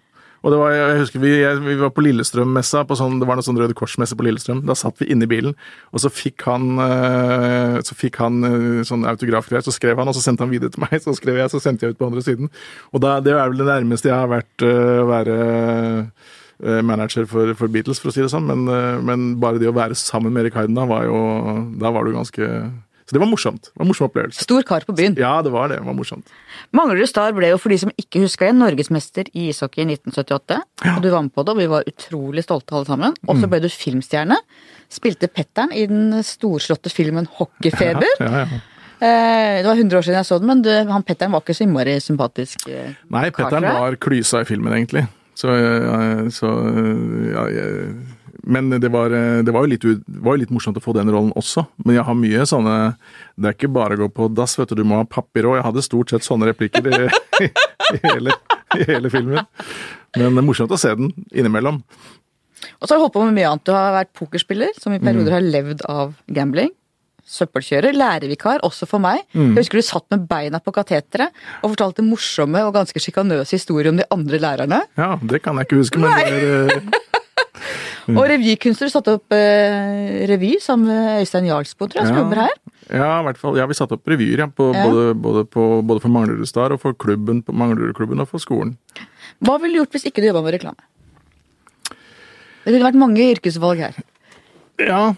[0.42, 3.46] Og det var, jeg husker vi, jeg, vi var på Lillestrøm-messa, sånn, det var noe
[3.46, 4.64] sånn Røde Kors-messe på Lillestrøm.
[4.66, 5.54] Da satt vi inne i bilen,
[5.94, 9.62] og så fikk han, eh, så fikk han eh, sånn autografgreier.
[9.62, 11.86] Så skrev han, og så sendte han videre til meg, så skrev jeg, så sendte
[11.86, 12.50] jeg ut på andre siden.
[12.90, 15.38] Og da, det er vel det nærmeste jeg har vært eh, å være
[16.86, 18.46] manager for, for Beatles, for å si det sånn.
[18.46, 18.66] Men,
[19.02, 21.18] men bare det å være sammen med Erik Harden da, var jo
[21.80, 22.46] Da var du ganske
[23.12, 23.66] Så det var morsomt.
[23.68, 24.40] Det var en morsom opplevelse.
[24.46, 25.14] Stor kar på byen.
[25.20, 25.76] Ja, det var det.
[25.82, 26.30] Det var morsomt.
[26.72, 30.56] Manglerud Star ble jo, for de som ikke husker det, norgesmester i ishockey i 1978.
[30.96, 33.12] Og du var med på det, og vi var utrolig stolte alle sammen.
[33.28, 33.42] Og Mm.
[33.42, 34.38] så ble du filmstjerne.
[34.88, 38.08] Spilte Petteren i den storslåtte filmen Hockeyfeber.
[38.20, 38.46] Ja, ja.
[39.02, 41.54] Eh, Det var 100 år siden jeg så den, men du, han Petteren var ikke
[41.58, 42.64] så innmari sympatisk.
[42.70, 45.04] eh, Nei, Pettern var klysa i filmen, egentlig.
[45.34, 46.48] Så, eh, så
[47.34, 47.96] ja, jeg,
[48.44, 49.84] Men det var, eh, det var jo litt,
[50.22, 51.66] var litt morsomt å få den rollen også.
[51.84, 52.96] Men jeg har mye sånne
[53.38, 54.74] Det er ikke bare å gå på dass, vet du.
[54.82, 55.56] Du må ha papir òg.
[55.60, 57.06] Jeg hadde stort sett sånne replikker i,
[57.46, 58.34] i, hele,
[58.80, 59.46] i hele filmen.
[60.16, 61.82] Men det er morsomt å se den innimellom.
[62.78, 63.64] Og så har du holdt på med mye annet.
[63.66, 65.06] Du har vært pokerspiller, som i Mm.
[65.06, 66.70] perioder har levd av gambling.
[67.22, 69.22] Søppelkjører, lærervikar, også for meg.
[69.32, 69.54] Mm.
[69.54, 71.30] Jeg husker du satt med beina på kateteret
[71.62, 74.80] og fortalte morsomme og ganske sjikanøse historier om de andre lærerne.
[74.98, 76.24] Ja, det kan jeg ikke huske, men Nei.
[76.24, 76.80] det er, eh,
[78.08, 78.16] Mm.
[78.18, 82.22] Og revykunstner satte opp eh, revy sammen med Øystein Jarlsbo, tror jeg, som Ja.
[82.24, 82.56] jobber her.
[82.90, 83.56] Ja, i hvert fall.
[83.60, 84.46] Ja, vi satte opp revyer, ja.
[84.50, 84.84] På, Ja.
[84.88, 88.76] Både, både, på, både for Manglerud Star og for klubben, på Manglerudklubben og for skolen.
[89.42, 90.82] Hva ville du gjort hvis ikke du jobba med reklame?
[92.64, 93.94] Det ville vært mange yrkesvalg her.
[94.78, 95.14] Ja.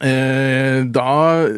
[0.00, 1.06] Eh, da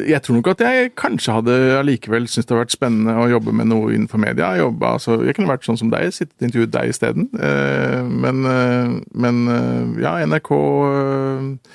[0.07, 3.53] Jeg tror nok at jeg kanskje hadde allikevel syntes det hadde vært spennende å jobbe
[3.53, 4.55] med noe innenfor media.
[4.57, 7.29] jobbe, altså, jeg kunne vært sånn som deg, sittet og intervjuet deg isteden.
[7.37, 11.71] Eh, men, eh, men eh, ja, NRK eh,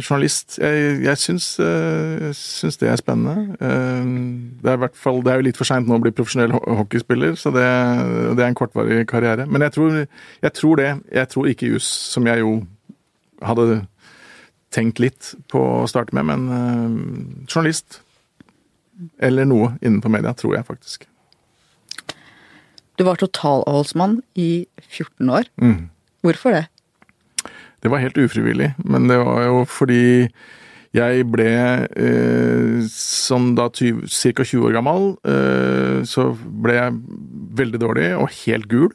[0.00, 0.58] Journalist.
[0.58, 3.56] Jeg, jeg syns, uh, syns det er spennende.
[3.60, 6.54] Uh, det, er hvert fall, det er jo litt for seint nå å bli profesjonell
[6.56, 7.66] ho- hockeyspiller, så det,
[8.38, 9.44] det er en kortvarig karriere.
[9.46, 9.98] Men jeg tror,
[10.42, 10.90] jeg tror det.
[11.12, 12.54] Jeg tror ikke juss, som jeg jo
[13.44, 13.82] hadde
[14.74, 18.00] tenkt litt på å starte med, men eh, journalist.
[19.22, 21.06] Eller noe innenfor media, tror jeg faktisk.
[22.98, 25.50] Du var totalavholdsmann i 14 år.
[25.62, 25.90] Mm.
[26.26, 26.64] Hvorfor det?
[27.78, 30.26] Det var helt ufrivillig, men det var jo fordi
[30.96, 31.50] jeg ble
[31.86, 33.84] eh, som da ca.
[34.08, 36.96] 20 år gammel, eh, så ble jeg
[37.60, 38.90] veldig dårlig og helt gul.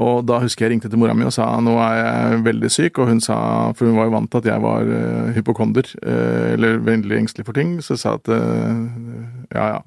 [0.00, 3.00] Og da husker jeg ringte til mora mi og sa nå er jeg veldig syk,
[3.02, 3.36] og hun sa,
[3.76, 7.44] for hun var jo vant til at jeg var uh, hypokonder, uh, eller veldig engstelig
[7.48, 9.82] for ting, så jeg sa at uh, ja ja.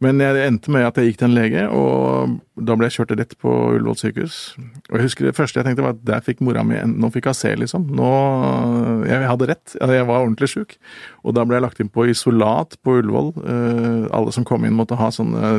[0.00, 3.10] Men jeg endte med at jeg gikk til en lege, og da ble jeg kjørt
[3.20, 4.38] rett på Ullevål sykehus.
[4.88, 7.10] Og jeg husker det første jeg tenkte var at der fikk mora mi en, Nå
[7.12, 7.84] fikk hun se, liksom.
[7.98, 8.08] Nå
[9.04, 9.74] Jeg hadde rett.
[9.76, 10.72] Altså, Jeg var ordentlig sjuk.
[11.20, 13.28] Og da ble jeg lagt inn på isolat på Ullevål.
[14.08, 15.52] Alle som kom inn, måtte ha sånne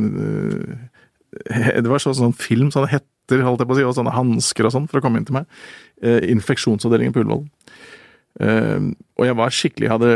[1.78, 2.90] Det var sånn, sånn film, sånne
[3.32, 5.28] hetter, holdt jeg på å si, og sånne hansker og sånn for å komme inn
[5.28, 5.50] til meg.
[6.02, 7.46] Eh, infeksjonsavdelingen på Ullevål.
[8.42, 8.80] Eh,
[9.20, 10.14] og jeg var skikkelig, hadde,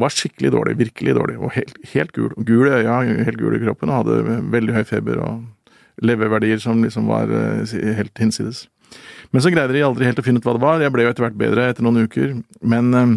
[0.00, 2.32] var skikkelig dårlig, virkelig dårlig, og helt, helt gul.
[2.44, 5.44] Gul i øya, helt gul i kroppen, og hadde veldig høy feber og
[6.04, 8.66] leververdier som liksom var eh, helt hinsides.
[9.34, 10.82] Men så greide de aldri helt å finne ut hva det var.
[10.82, 13.14] Jeg ble jo etter hvert bedre etter noen uker, men eh,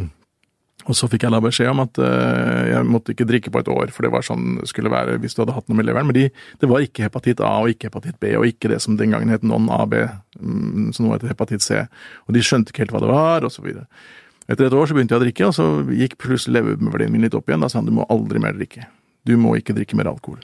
[0.87, 3.71] Og så fikk jeg da beskjed om at uh, jeg måtte ikke drikke på et
[3.71, 6.07] år, for det var sånn det skulle være hvis du hadde hatt noe med leveren.
[6.07, 6.27] Men de,
[6.61, 9.33] det var ikke hepatitt A og ikke hepatitt B, og ikke det som den gangen
[9.33, 9.97] het non-AB,
[10.39, 11.83] um, som nå heter hepatitt C.
[12.27, 13.87] Og de skjønte ikke helt hva det var, videre.
[14.47, 17.35] Etter et år så begynte jeg å drikke, og så gikk plutselig leververdien min litt
[17.35, 17.65] opp igjen.
[17.65, 18.87] Da sa han du må aldri mer drikke.
[19.27, 20.39] Du må ikke drikke mer alkohol.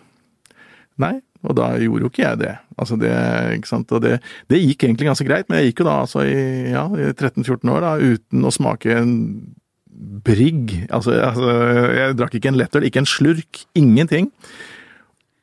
[0.99, 1.15] Nei,
[1.47, 2.53] og da gjorde jo ikke jeg det.
[2.75, 3.13] Altså det,
[3.57, 3.91] ikke sant?
[3.95, 4.17] Og det,
[4.51, 6.37] det gikk egentlig ganske greit, men jeg gikk jo da altså i,
[6.73, 9.13] ja, i 13-14 år da, uten å smake en
[10.25, 10.75] brigg.
[10.89, 11.57] Altså, altså,
[11.93, 14.31] jeg drakk ikke en lettøl, ikke en slurk, ingenting.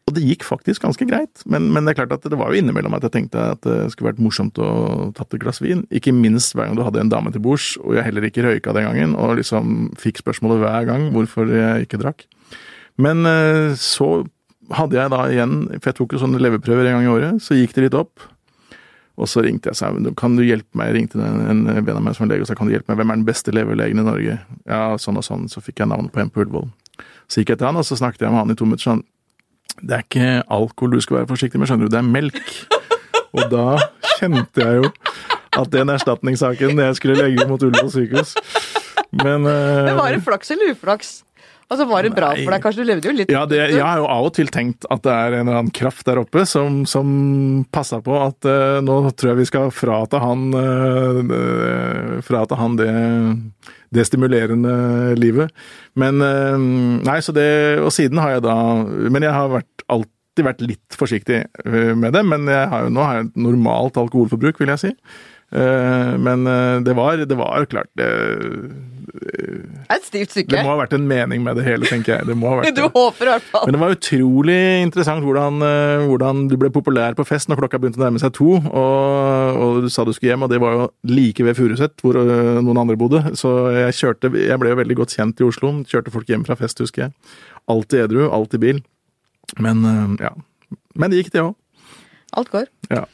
[0.08, 2.58] Og det gikk faktisk ganske greit, men, men, det er klart at det var jo
[2.58, 5.84] innimellom at jeg tenkte at det skulle vært morsomt å tatt et glass vin.
[5.94, 8.74] Ikke minst hver gang du hadde en dame til bords, og jeg heller ikke røyka
[8.74, 12.26] den gangen, og liksom fikk spørsmålet hver gang hvorfor jeg ikke drakk.
[13.00, 14.24] Men eh, så
[14.74, 17.58] hadde jeg da igjen, for jeg tok jo sånne leverprøver en gang i året, så
[17.58, 18.26] gikk det litt opp.
[19.20, 21.98] Og så ringte jeg og sa kan du hjelpe meg, jeg ringte en, en venn
[21.98, 23.52] av meg som er lege og sa kan du hjelpe meg, hvem er den beste
[23.52, 24.36] leverlegen i Norge?
[24.64, 26.70] Ja, sånn og sånn, så fikk jeg navnet på en på Ullevål.
[27.28, 29.02] Så gikk jeg til han, og så snakket jeg med han i to minutter sånn,
[29.80, 32.40] det er ikke alkohol du skal være forsiktig med, skjønner du, det er melk.
[33.36, 33.66] Og da
[34.16, 34.88] kjente jeg jo
[35.60, 38.32] at den erstatningssaken jeg skulle legge mot Ullevål sykehus
[39.14, 41.20] Men, Men var det flaks eller uflaks?
[41.70, 42.62] Altså Var det bra for deg?
[42.64, 45.04] Kanskje du levde jo litt Ja, det, jeg har jo av og til tenkt at
[45.04, 47.10] det er en eller annen kraft der oppe som, som
[47.70, 52.90] passa på at uh, nå tror jeg vi skal frata han, uh, frata han det,
[53.94, 55.54] det stimulerende livet.
[55.98, 56.58] Men uh,
[57.06, 57.50] Nei, så det
[57.84, 58.56] Og siden har jeg da
[59.12, 61.44] Men jeg har vært, alltid vært litt forsiktig
[61.98, 62.22] med det.
[62.26, 64.92] Men har jo, nå har jeg et normalt alkoholforbruk, vil jeg si.
[65.50, 66.46] Men
[66.86, 68.70] det var, det var klart det, det
[69.90, 70.52] et stivt stykke.
[70.52, 72.28] Det må ha vært en mening med det hele, tenker jeg.
[72.28, 73.66] Det må ha vært du håper i hvert fall.
[73.66, 77.80] Men det var utrolig interessant hvordan, eh, hvordan, du ble populær på fest når klokka
[77.82, 80.76] begynte å nærme seg to, og, og, du sa du skulle hjem, og det var
[80.76, 83.22] jo like ved Furuset, hvor eh, noen andre bodde.
[83.38, 85.72] Så jeg kjørte Jeg ble jo veldig godt kjent i Oslo.
[85.90, 87.16] Kjørte folk hjem fra fest, husker jeg.
[87.70, 88.84] Alltid edru, alltid bil.
[89.58, 90.34] Men eh, ja.
[90.94, 91.56] Men det gikk, det òg.
[92.38, 92.70] Alt går.
[92.92, 93.08] Ja.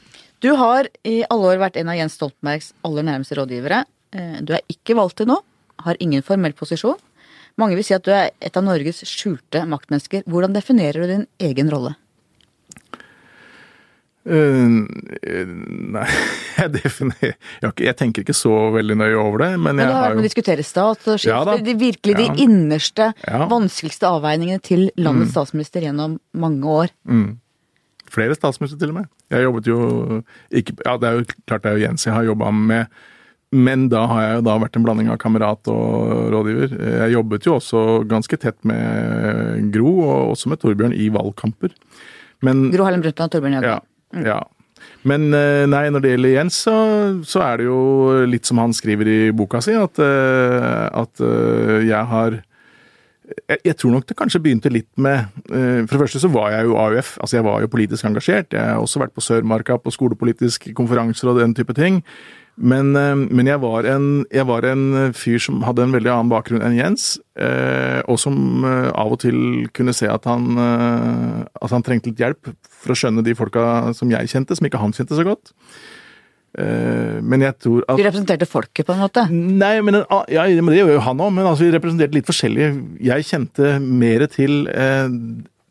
[0.45, 3.84] Du har i alle år vært en av Jens Stoltenbergs aller nærmeste rådgivere.
[4.45, 5.41] Du er ikke valgt til nå
[5.84, 6.99] har ingen formell posisjon.
[7.61, 10.26] Mange vil si at du er et av Norges skjulte maktmennesker.
[10.28, 11.95] Hvordan definerer du din egen rolle?
[14.26, 14.82] Uh,
[15.95, 16.07] nei,
[16.59, 20.03] jeg definerer jeg, jeg, tenker ikke så veldig nøye over det, men, men jeg har
[20.03, 22.24] vært med å diskutere statsskift, ja, de virkelig ja.
[22.24, 23.45] de innerste, ja.
[23.47, 25.34] vanskeligste avveiningene til landets mm.
[25.37, 26.91] statsminister gjennom mange år.
[27.07, 27.28] Mm.
[28.17, 29.11] Flere statsministre, til og med.
[29.33, 29.83] Jeg jobbet jo
[30.51, 32.89] ikke Ja, det er jo klart det er jo Jens jeg har jobba med
[33.55, 36.73] men da har jeg jo da vært en blanding av kamerat og rådgiver.
[36.83, 41.71] Jeg jobbet jo også ganske tett med Gro, og også med Torbjørn i valgkamper.
[42.45, 43.87] Men, Gro Harlem Brundtland Torbjørn Jagland.
[43.87, 44.27] Ja, mm.
[44.27, 44.41] ja.
[45.07, 46.75] Men eh, nei, når det gjelder Jens, så,
[47.27, 47.79] så, er det jo
[48.29, 52.41] litt som han skriver i boka si, at, eh, at eh, jeg har
[53.27, 56.68] jeg, jeg, tror nok det kanskje begynte litt med For det første så var jeg
[56.68, 57.16] jo AUF.
[57.20, 58.53] Altså jeg var jo politisk engasjert.
[58.55, 62.03] Jeg har også vært på Sørmarka på skolepolitiske konferanser og den type ting.
[62.57, 66.33] Men, eh, men jeg, var en, jeg, var en, fyr som hadde en veldig annen
[66.33, 71.74] bakgrunn enn Jens, eh, og som eh, av og til kunne se at han, at
[71.74, 74.97] han trengte litt hjelp for å skjønne de folka som jeg kjente, som ikke han
[74.97, 75.53] kjente så godt.
[76.57, 79.27] Men jeg tror at Du representerte folket, på en måte?
[79.29, 79.99] Nei, men,
[80.33, 81.35] ja, men det gjør jo han òg.
[81.37, 82.71] Men altså, vi representerte litt forskjellige.
[83.05, 84.65] Jeg kjente mer til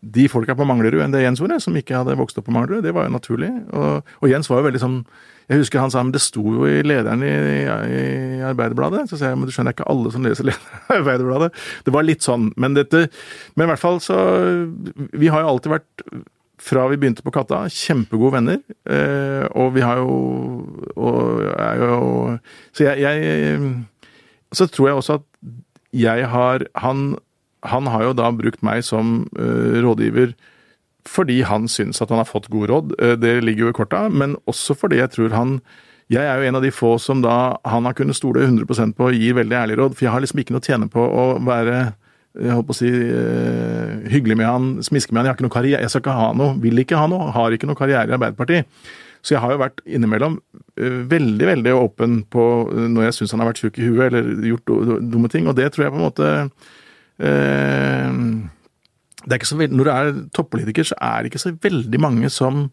[0.06, 2.86] de folka på Manglerud enn det Jens gjorde, som ikke hadde vokst opp på Manglerud.
[2.86, 3.50] Det var jo naturlig.
[3.74, 5.00] Og, og Jens var jo veldig sånn
[5.46, 8.06] jeg husker han sa men det sto jo i lederen i, i,
[8.40, 9.04] i Arbeiderbladet.
[9.10, 11.52] Så sa jeg men du skjønner ikke alle som leser lederen i Arbeiderbladet.
[11.86, 12.50] Det var litt sånn.
[12.62, 13.06] Men, dette,
[13.54, 14.18] men i hvert fall så
[15.14, 16.06] Vi har jo alltid vært
[16.66, 18.62] fra vi begynte på Katta, kjempegode venner.
[18.90, 20.16] Eh, og vi har jo
[20.96, 22.00] og er jo
[22.74, 23.86] Så jeg, jeg
[24.54, 25.26] Så tror jeg også at
[25.96, 27.16] jeg har Han,
[27.64, 30.36] han har jo da brukt meg som uh, rådgiver
[31.06, 34.08] fordi han syns at han har fått god råd, eh, det ligger jo i korta,
[34.10, 35.62] men også fordi jeg tror han
[36.10, 39.06] Jeg er jo en av de få som da han har kunnet stole 100% på
[39.06, 41.24] og gir veldig ærlig råd, for jeg har liksom ikke noe å tjene på å
[41.42, 41.94] være
[42.36, 45.28] jeg holdt å si, uh, hyggelig med han, smiske med han.
[45.28, 47.56] Jeg har ikke noe karriere, jeg skal ikke ha noe, vil ikke ha noe, har
[47.56, 48.72] ikke noe karriere i Arbeiderpartiet.
[49.26, 53.36] Så jeg har jo vært innimellom uh, veldig, veldig åpen på uh, når jeg syns
[53.36, 54.76] han har vært tjukk i huet eller gjort
[55.06, 56.34] dumme ting, og det tror jeg på en måte
[57.16, 62.00] det er ikke så veldig, Når du er toppolitiker, så er det ikke så veldig
[62.04, 62.66] mange som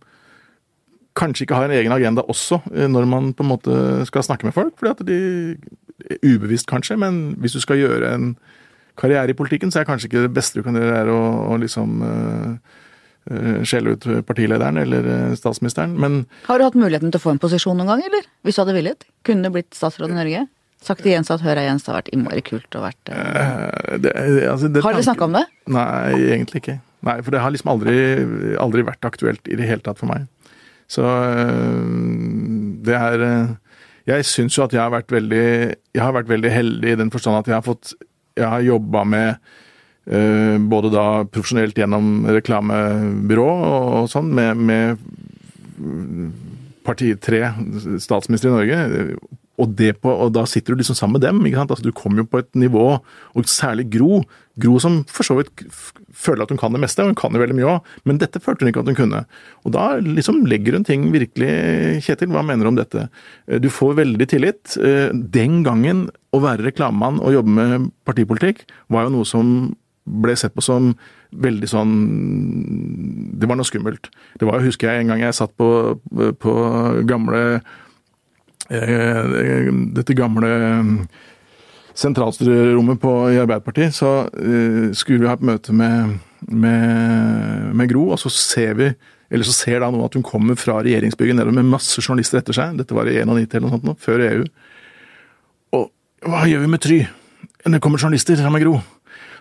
[1.17, 4.45] kanskje ikke har en egen agenda også, eh, når man på en måte skal snakke
[4.45, 4.75] med folk.
[4.79, 5.57] fordi at de
[6.23, 8.37] Ubevisst, kanskje, men hvis du skal gjøre en
[9.01, 11.21] karriere i politikken, så er kanskje ikke det beste du kan gjøre, er å,
[11.53, 12.81] å liksom uh,
[13.67, 17.79] skjelle ut partilederen eller statsministeren, men Har du hatt muligheten til å få en posisjon
[17.79, 18.27] noen gang, eller?
[18.43, 19.07] Hvis du hadde villet?
[19.23, 20.43] Kunne du blitt statsråd i Norge?
[20.83, 23.43] Sagt igjen Jens at 'Høra Jens har vært innmari kult og vært eh,
[23.93, 24.13] Eh, det,
[24.51, 25.45] altså, det Har dere snakka om det?
[25.71, 26.79] Nei, egentlig ikke.
[27.07, 27.97] Nei, For det har liksom aldri,
[28.59, 30.27] aldri vært aktuelt i det hele tatt for meg.
[30.91, 31.03] Så
[32.85, 33.23] det er
[34.07, 35.47] Jeg syns jo at jeg har vært veldig
[35.95, 37.95] Jeg har vært veldig heldig i den forstand at jeg har fått
[38.39, 39.35] Jeg har jobba med
[40.07, 45.03] øh, både da profesjonelt gjennom reklamebyrå og, sånn, med, med
[46.87, 47.45] parti tre
[48.03, 48.81] statsminister i Norge.
[49.63, 51.43] Og, på, og da sitter du liksom sammen med dem.
[51.47, 51.71] ikke sant?
[51.75, 54.23] Altså Du kommer jo på et nivå, og særlig Gro.
[54.61, 55.63] Gro som for så vidt
[56.13, 58.41] føler at hun kan det meste, og hun kan jo veldig mye òg, men dette
[58.43, 59.23] følte hun ikke at hun kunne.
[59.65, 63.07] Og da liksom legger hun ting virkelig Kjetil, hva mener du om dette?
[63.49, 64.77] Eh, Du får veldig tillit.
[64.77, 70.35] Eh, Den gangen å være reklamemann og jobbe med partipolitikk var jo noe som ble
[70.35, 70.97] sett på som
[71.33, 71.93] veldig sånn
[73.39, 74.11] Det var noe skummelt.
[74.39, 75.69] Det var, husker jeg en gang jeg satt på,
[76.43, 76.53] på
[77.09, 77.63] gamle
[78.71, 80.53] Dette gamle
[81.99, 86.15] sentralstyrerommet på, i Arbeiderpartiet, så eh, skulle vi ha et møte med,
[86.49, 88.93] med, med Gro, og så ser vi
[89.33, 92.53] eller så ser da noen at hun kommer fra regjeringsbygget nedover med masse journalister etter
[92.53, 92.75] seg.
[92.77, 94.43] Dette var i 91 eller noe sånt, nå, før EU.
[95.79, 95.87] Og
[96.29, 96.99] hva gjør vi med Try?
[97.65, 98.75] Det kommer journalister sammen med Gro.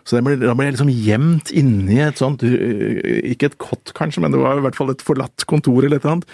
[0.08, 4.24] Så det ble, da ble jeg liksom gjemt inni et sånt Ikke et kott, kanskje,
[4.24, 6.32] men det var i hvert fall et forlatt kontor eller et eller annet.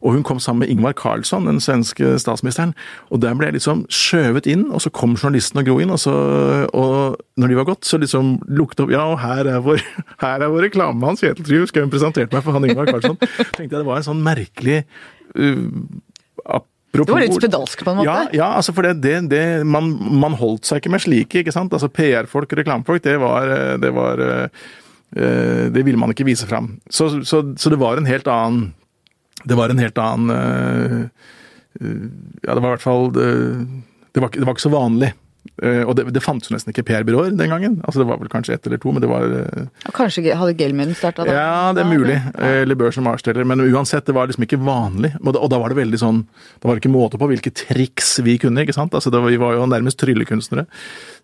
[0.00, 2.72] Og hun kom sammen med Ingvar Carlsson, den svenske statsministeren.
[3.12, 5.92] Og der ble jeg liksom skjøvet inn, og så kom journalisten og Gro inn.
[5.92, 6.14] Og, så,
[6.72, 9.84] og når de var gått, så liksom lukket opp Ja, og her er vår,
[10.24, 11.60] her er vår reklamemann, Kjetil Try.
[11.66, 13.20] Husker hun presenterte meg for han Ingvar Carlsson.
[13.56, 14.82] tenkte jeg det var en sånn merkelig
[15.36, 15.68] uh,
[16.96, 18.08] Du var litt spedalsk på en måte.
[18.08, 19.92] ja, ja, altså for det, det, det man,
[20.24, 21.76] man holdt seg ikke med slike, ikke sant?
[21.76, 24.66] Altså PR-folk og reklamefolk, det var, eh, det var eh,
[25.14, 26.72] eh, Det ville man ikke vise fram.
[26.90, 28.72] Så, så, så det var en helt annen
[29.44, 31.00] Det var en helt annen eh,
[31.80, 32.04] eh,
[32.42, 33.26] Ja, det var i hvert fall Det,
[34.12, 35.12] det, var, det var ikke så vanlig.
[35.62, 37.78] Eh, Og det, det fantes jo nesten ikke PR-byråer den gangen.
[37.84, 40.56] Altså Det var vel kanskje ett eller to, men det var eh, Og Kanskje hadde
[40.58, 41.32] Gelmyden starta da?
[41.36, 42.16] ja, det er mulig.
[42.36, 43.44] Eller Børs og Marsteller.
[43.48, 45.12] Men uansett, det var liksom ikke vanlig.
[45.20, 46.22] Og da, og da var det veldig sånn
[46.60, 48.94] Da var det ikke måte på hvilke triks vi kunne, ikke sant.
[48.96, 50.66] Altså, det var, vi var jo nærmest tryllekunstnere.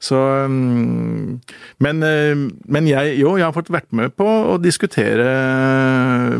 [0.01, 0.21] Så
[0.53, 1.41] mm,
[1.85, 2.35] Men, eh,
[2.69, 5.29] men jeg Jo, jeg har fått vært med på å diskutere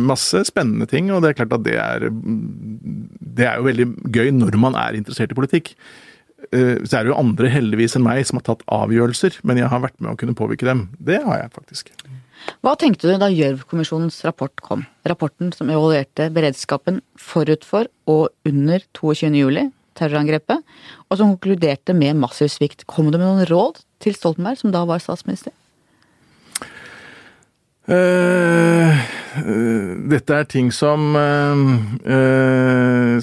[0.03, 4.33] masse spennende ting, og det er klart at det er Det er jo veldig gøy
[4.37, 5.75] når man er interessert i politikk.
[6.53, 9.71] Eh, Så er det jo andre heldigvis enn meg som har tatt avgjørelser, men jeg
[9.73, 10.89] har vært med å kunne påvirke dem.
[10.99, 11.91] Det har jeg faktisk.
[12.63, 14.85] Hva tenkte du da Gjørv-kommisjonens rapport kom?
[15.09, 19.33] Rapporten som evaluerte beredskapen forut for og under 22.
[19.35, 20.63] juli, terrorangrepet,
[21.11, 22.87] og som konkluderte med massiv svikt.
[22.87, 25.55] Kom du med noen råd til Stoltenberg, som da var statsminister?
[27.87, 28.99] Eh,
[29.39, 31.61] eh, dette er ting som uh,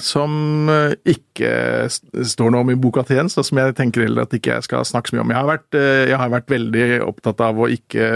[0.00, 0.70] Som
[1.04, 1.50] ikke
[1.90, 4.64] står noe om i boka til Jens, og som jeg tenker heller at ikke jeg
[4.64, 5.34] skal snakke så mye om.
[5.34, 8.08] Jeg har vært, jeg har vært veldig opptatt av å ikke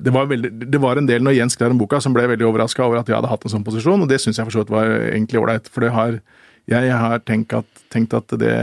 [0.00, 2.46] det var, veldig, det var en del når Jens skrev den boka som ble veldig
[2.48, 4.62] overraska over at jeg hadde hatt en sånn posisjon, og det syns jeg for så
[4.62, 5.68] vidt var egentlig ålreit.
[5.68, 6.16] For har,
[6.72, 8.54] jeg har tenkt at, tenkt at det,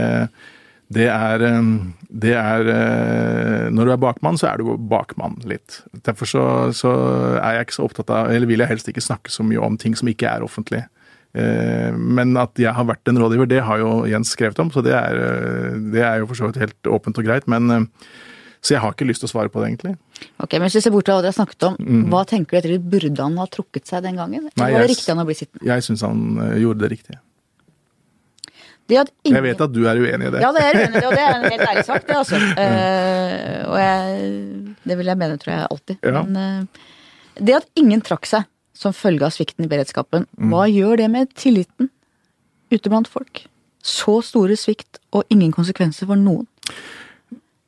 [0.90, 1.62] det er, eh,
[2.08, 5.82] det er eh, Når du er bakmann, så er du bakmann litt.
[6.06, 6.92] Derfor så, så
[7.42, 9.76] er jeg ikke så opptatt av, eller vil jeg helst ikke snakke så mye om
[9.76, 10.86] ting som ikke er offentlige.
[11.36, 14.80] Eh, Men at jeg har vært en rådgiver, det har jo Jens skrevet om, så
[14.82, 15.20] det er,
[15.92, 17.46] det er jo for så vidt helt åpent og greit.
[17.46, 17.90] Men,
[18.64, 19.92] så jeg har ikke lyst til å svare på det, egentlig.
[20.42, 21.76] Ok, men Hvis vi ser bort fra hva dere har snakket om,
[22.10, 24.48] hva tenker du etter burde han ha trukket seg den gangen?
[24.48, 24.58] Eller Mm.
[24.64, 25.66] Nei, var det jeg- riktig han å bli sittende?
[25.68, 26.20] Jeg syns han
[26.58, 27.20] gjorde det riktige.
[28.88, 29.36] Ingen...
[29.36, 30.40] Jeg vet at du er uenig i det.
[30.42, 32.38] Ja, det er uenig i det, og det er en helt ærlig sak, det altså.
[32.62, 34.22] Uh, og jeg,
[34.88, 35.98] det vil jeg mene, tror jeg, alltid.
[36.08, 36.22] Ja.
[36.22, 40.52] Men uh, det at ingen trakk seg som følge av svikten i beredskapen, Mm.
[40.54, 41.90] hva gjør det med tilliten
[42.72, 43.44] ute blant folk?
[43.82, 46.46] Så store svikt og ingen konsekvenser for noen.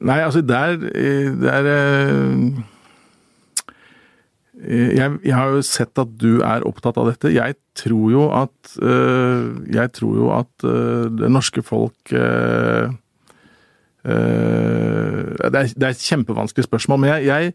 [0.01, 2.63] Nei, altså der, eh, der eh,
[4.69, 7.33] jeg, jeg har jo sett at du er opptatt av dette.
[7.33, 12.91] Jeg tror jo at øh, Jeg tror jo at øh, det norske folk øh,
[14.05, 17.55] eh, det, er, det er et kjempevanskelig spørsmål, men jeg, jeg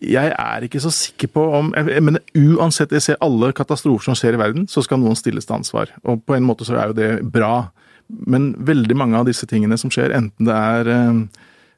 [0.00, 4.16] jeg er ikke så sikker på om jeg, men Uansett, jeg ser alle katastrofer som
[4.16, 5.92] skjer i verden, så skal noen stilles til ansvar.
[6.08, 7.68] Og på en måte så er jo det bra.
[8.08, 10.88] Men veldig mange av disse tingene som skjer, enten det er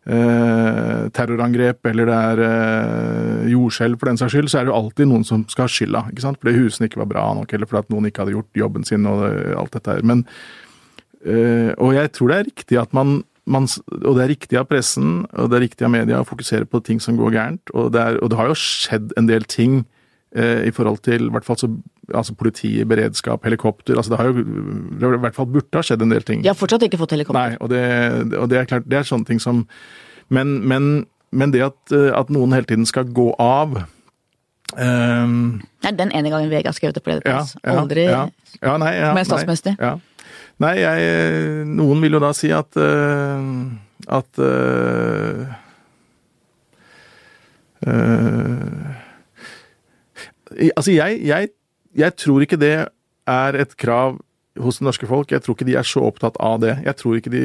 [0.07, 4.79] eh, terrorangrep eller det er eh, jordskjelv for den saks skyld, så er det jo
[4.79, 6.05] alltid noen som skal ha skylda.
[6.11, 6.41] ikke sant?
[6.43, 9.09] Fordi husene ikke var bra nok, eller fordi at noen ikke hadde gjort jobben sin
[9.11, 9.27] og
[9.59, 10.07] alt dette her.
[10.13, 10.25] Men,
[11.25, 14.69] eh, og jeg tror det er riktig at man, man Og det er riktig av
[14.71, 17.75] pressen og det er riktig av media å fokusere på ting som går gærent.
[17.75, 19.85] Og det, er, og det har jo skjedd en del ting
[20.33, 21.69] i forhold til i hvert fall så,
[22.15, 23.97] altså politi, beredskap, helikopter.
[23.97, 26.41] altså Det har jo i hvert fall burde ha skjedd en del ting.
[26.41, 27.37] De har fortsatt ikke fått helikopter.
[27.37, 29.67] Nei, og det, og det er klart, det er sånne ting som
[30.33, 35.91] Men, men, men det at, eh, at noen hele tiden skal gå av um, Det
[35.91, 37.57] er den ene gangen VG har skrevet det på ja, lederplass.
[37.61, 38.23] ja, Aldri ja,
[38.63, 39.77] ja, nei, ja, med statsminister.
[39.77, 40.25] Nei, ja.
[40.65, 43.51] nei jeg, noen vil jo da si at eh,
[44.09, 45.47] at uh,
[47.87, 49.02] eh,
[50.77, 51.49] Altså, jeg, jeg,
[51.97, 52.77] jeg tror ikke det
[53.31, 54.19] er et krav
[54.61, 55.33] hos det norske folk.
[55.33, 56.75] Jeg tror ikke de er så opptatt av det.
[56.85, 57.45] Jeg tror ikke de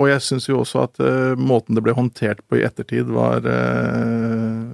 [0.00, 3.44] Og jeg syns jo også at uh, måten det ble håndtert på i ettertid, var
[3.44, 4.64] uh,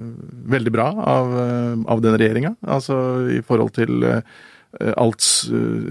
[0.53, 2.55] veldig bra av, uh, av den regjeringa.
[2.63, 2.97] Altså
[3.35, 4.05] i forhold til
[4.97, 5.21] alt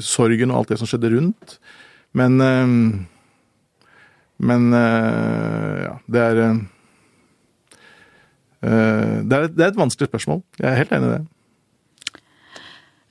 [0.02, 1.58] sorgen og alt det som skjedde rundt.
[2.18, 2.34] Men
[4.42, 6.40] Men ja, det er
[8.62, 10.42] det er, det er et vanskelig spørsmål.
[10.58, 11.22] Jeg er helt enig i det.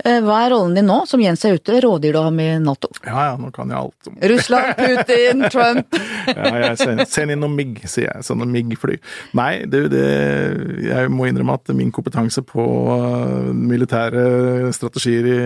[0.04, 1.78] Eh, Hva er rollen din nå, som Jens er ute?
[1.84, 2.90] Rådgir du ham i Nato?
[3.06, 5.98] Ja ja, nå kan jeg alt om Russland, Putin, Trump.
[6.32, 8.26] ja, jeg send, send inn noen MIG, sier jeg.
[8.26, 8.98] Sånne MIG-fly.
[9.38, 10.06] Nei, det, det,
[10.88, 15.38] jeg må innrømme at min kompetanse på uh, militære strategier i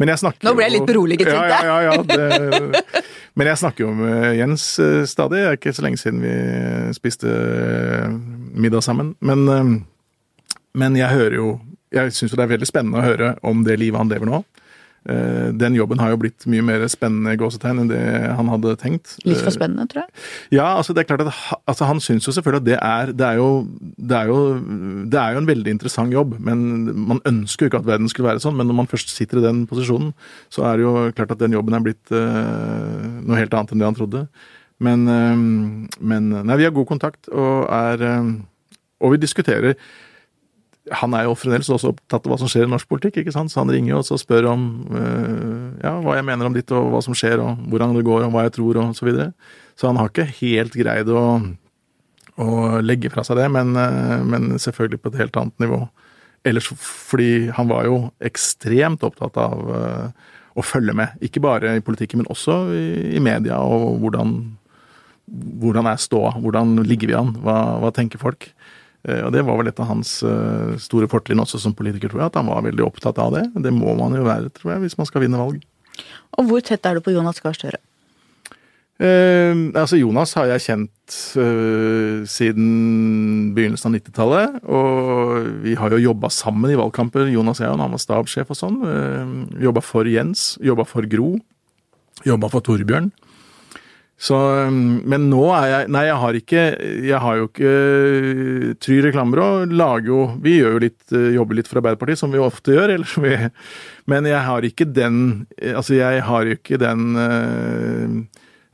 [0.00, 1.68] Men jeg snakker Nå ble jeg litt beroliget, tenkte jeg.
[1.70, 3.04] ja, ja, ja, det,
[3.38, 5.40] Men jeg snakker jo med Jens uh, stadig.
[5.40, 6.34] Det er ikke så lenge siden vi
[6.96, 7.30] spiste
[8.58, 9.14] middag sammen.
[9.22, 9.46] Men,
[10.74, 11.50] men jeg hører jo
[11.94, 14.44] Jeg syns det er veldig spennende å høre om det livet han lever nå.
[15.08, 18.00] Eh, Den jobben har jo blitt mye mer spennende gåsetegn enn det
[18.36, 19.14] han hadde tenkt.
[19.24, 20.12] Litt for spennende, tror jeg.
[20.58, 21.32] Ja, altså det er klart at
[21.64, 23.48] altså Han syns jo selvfølgelig at det er det er, jo,
[23.96, 24.38] det, er jo,
[25.10, 26.36] det er jo en veldig interessant jobb.
[26.38, 29.40] men Man ønsker jo ikke at verden skulle være sånn, men når man først sitter
[29.40, 30.12] i den posisjonen,
[30.52, 33.80] så er det jo klart at den jobben er blitt eh, noe helt annet enn
[33.82, 34.26] det han trodde.
[34.80, 38.30] Men, eh, men nei, vi har god kontakt og er eh,
[39.00, 39.74] Og vi diskuterer
[40.90, 43.52] han er jo fremdeles også opptatt av hva som skjer i norsk politikk, ikke sant?
[43.52, 46.90] så han ringer jo og spør om øh, ja, hva jeg mener om ditt, og
[46.94, 49.30] hva som skjer, og hvordan det går, og hva jeg tror, og så videre.
[49.78, 51.24] Så han har ikke helt greid å,
[52.42, 52.50] å
[52.82, 55.84] legge fra seg det, men, øh, men selvfølgelig på et helt annet nivå.
[56.50, 61.84] Ellers fordi han var jo ekstremt opptatt av øh, å følge med, ikke bare i
[61.84, 64.38] politikken, men også i, i media, og hvordan,
[65.62, 68.50] hvordan er ståa, hvordan ligger vi an, hva, hva tenker folk?
[69.08, 72.24] Eh, Og det var vel et av hans eh, store fortrinn også som politiker, tror
[72.24, 73.46] jeg, at han var veldig opptatt av det.
[73.64, 75.62] Det må man jo være, tror jeg, hvis man skal vinne valg.
[76.38, 77.80] Og hvor tett er du på Jonas Gahr Støre?
[79.00, 84.58] Eh, altså Jonas har jeg kjent eh, siden begynnelsen av 90-tallet.
[84.68, 88.58] Og vi har jo jobba sammen i valgkamper, Jonas og jeg, han var stabssjef og
[88.60, 88.76] sånn.
[88.84, 89.32] Eh,
[89.64, 91.32] jobba for Jens, jobba for Gro,
[92.28, 93.08] jobba for Torbjørn.
[94.20, 96.64] Så, eh, men nå er jeg Nei, jeg har ikke
[97.08, 97.70] Jeg har jo ikke
[98.84, 102.42] Try reklamebyrå lager jo Vi gjør jo litt, eh, jobber litt for Arbeiderpartiet, som vi
[102.42, 102.92] ofte gjør.
[103.24, 103.32] Vi,
[104.10, 108.20] men jeg har ikke den Altså, jeg har jo ikke den øh,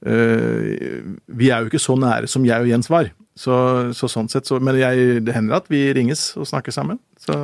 [0.07, 3.13] øh, Vi er jo ikke så nære som jeg og Jens var.
[3.37, 3.55] Så,
[3.95, 6.99] så sånn sett så Men jeg, det hender at vi ringes og snakker sammen.
[7.23, 7.39] Så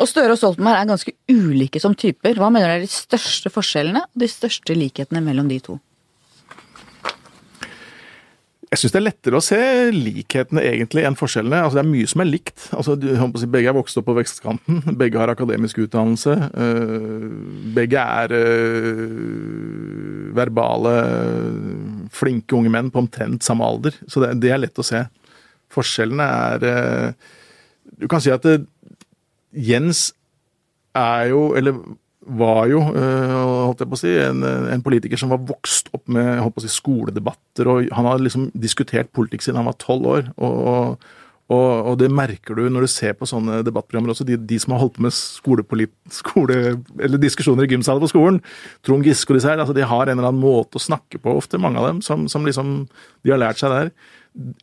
[0.00, 2.38] Og Støre og Stoltenberg er ganske ulike som typer.
[2.40, 5.82] Hva mener du er de største forskjellene og de største likhetene mellom de to?
[8.72, 9.56] Jeg syns det er lettere å se
[9.92, 11.58] likhetene egentlig enn forskjellene.
[11.60, 12.62] Altså Det er mye som er likt.
[12.72, 12.94] Altså
[13.52, 14.78] Begge er vokst opp på vekstkanten.
[15.00, 16.36] Begge har akademisk utdannelse.
[16.56, 17.26] øh,
[17.76, 19.12] begge er øh,
[20.32, 20.94] verbale,
[22.16, 23.98] flinke unge menn på omtrent samme alder.
[24.08, 25.04] Så det, er lett å se.
[25.72, 27.12] Forskjellene er øh,
[28.00, 28.46] Du kan si at
[29.52, 30.14] Jens
[30.96, 31.76] er jo, eller
[32.26, 33.32] var jo, øh,
[33.66, 36.62] holdt jeg på å si, en, en politiker som var vokst opp med holdt på
[36.62, 40.30] å si, skoledebatter, og han har liksom diskutert politikk siden han var tolv år.
[40.36, 41.02] og,
[41.52, 44.24] og, og det merker du når du ser på sånne debattprogrammer også.
[44.24, 46.62] De, de som har holdt på med skole,
[46.96, 48.38] eller diskusjoner i gymsalen på skolen,
[48.86, 51.34] Trond Giske og disse her, altså de har en eller annen måte å snakke på
[51.36, 52.86] ofte, mange av dem, som, som liksom
[53.26, 53.92] de har lært seg der.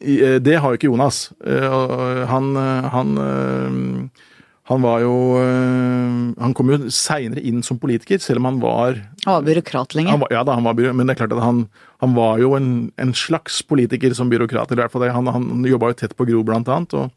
[0.01, 1.28] Eh, Det har jo ikke Jonas.
[1.45, 4.26] Eh, Han, eh, han eh,
[4.70, 8.99] han var jo øh, Han kom jo seinere inn som politiker, selv om han var,
[9.26, 10.11] Han var byråkrat lenge.
[10.13, 11.63] han var Ja da, han var byrå, men det er klart at han,
[12.03, 14.72] han var jo en, en slags politiker som byråkrat.
[14.72, 15.11] i hvert fall det.
[15.15, 16.93] Han, han jobba jo tett på Gro, blant annet.
[16.93, 17.09] Og,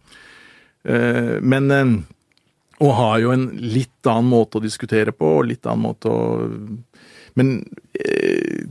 [0.88, 1.92] øh, men øh,
[2.80, 6.48] Og har jo en litt annen måte å diskutere på, og litt annen måte å
[7.36, 7.52] Men
[8.00, 8.64] øh,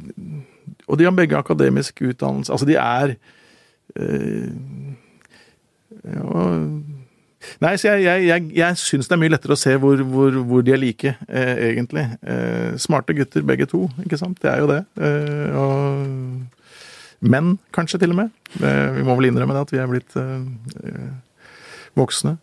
[0.87, 2.51] Og de har begge akademisk utdannelse.
[2.51, 3.15] Altså, de er
[3.95, 4.49] øh,
[6.01, 6.41] ja,
[7.63, 10.35] Nei, så jeg, jeg, jeg, jeg syns det er mye lettere å se hvor, hvor,
[10.49, 12.03] hvor de er like, eh, egentlig.
[12.21, 14.37] Eh, smarte gutter begge to, ikke sant.
[14.43, 14.81] Det er jo det.
[15.01, 18.31] Eh, og menn, kanskje, til og med.
[18.61, 21.09] Eh, vi må vel innrømme det at vi er blitt eh,
[21.99, 22.37] voksne.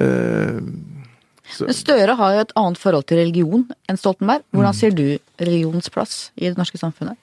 [0.00, 0.60] Eh,
[1.60, 4.44] Men Støre har jo et annet forhold til religion enn Stoltenberg.
[4.54, 5.04] Hvordan ser du
[5.42, 7.18] religionens plass i det norske samfunnet?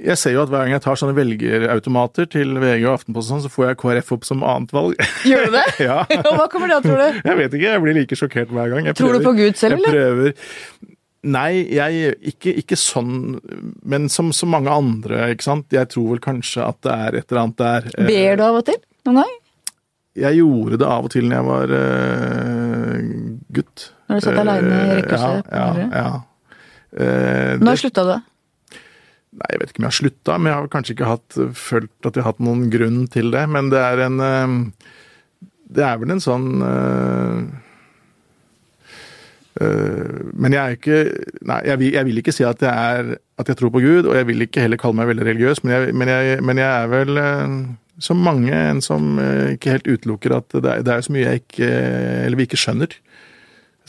[0.00, 3.50] Jeg ser jo at hver gang jeg tar sånne velgerautomater til VG og Aftenposten, så
[3.52, 4.96] får jeg KrF opp som annet valg.
[5.28, 5.64] Gjør du det?
[5.90, 5.98] Ja.
[6.28, 7.18] Og hva kommer det av, tror du?
[7.28, 8.88] Jeg vet ikke, jeg blir like sjokkert hver gang.
[8.88, 9.92] Jeg Tror du på Gud selv, eller?
[9.92, 10.14] jeg?
[10.14, 10.88] Prøver.
[11.30, 13.12] Nei, jeg ikke, ikke sånn,
[13.84, 15.66] men som så mange andre, ikke sant.
[15.76, 17.90] Jeg tror vel kanskje at det er et eller annet der.
[17.98, 18.80] Eh, Ber du av og til?
[19.08, 19.36] Noen gang?
[20.20, 22.96] Jeg gjorde det av og til når jeg var eh,
[23.60, 23.84] gutt.
[24.08, 26.56] Når du satt alene i rekkehuset Ja, ja, ja.
[26.90, 28.14] Eh, Når slutta du?
[29.30, 32.08] Nei, jeg vet ikke om jeg har slutta, men jeg har kanskje ikke hatt, følt
[32.08, 33.44] at jeg har hatt noen grunn til det.
[33.54, 34.54] Men det er en eh,
[35.70, 37.36] Det er vel en sånn eh,
[39.62, 40.98] eh, Men jeg er ikke
[41.46, 44.04] Nei, jeg vil, jeg vil ikke si at jeg er at jeg tror på Gud,
[44.04, 46.90] og jeg vil ikke heller kalle meg veldig religiøs, men jeg, men jeg, men er
[46.92, 47.20] vel
[48.04, 49.14] som mange en som
[49.54, 51.70] ikke helt utelukker at det er, det er så mye jeg ikke
[52.26, 52.92] Eller vi ikke skjønner.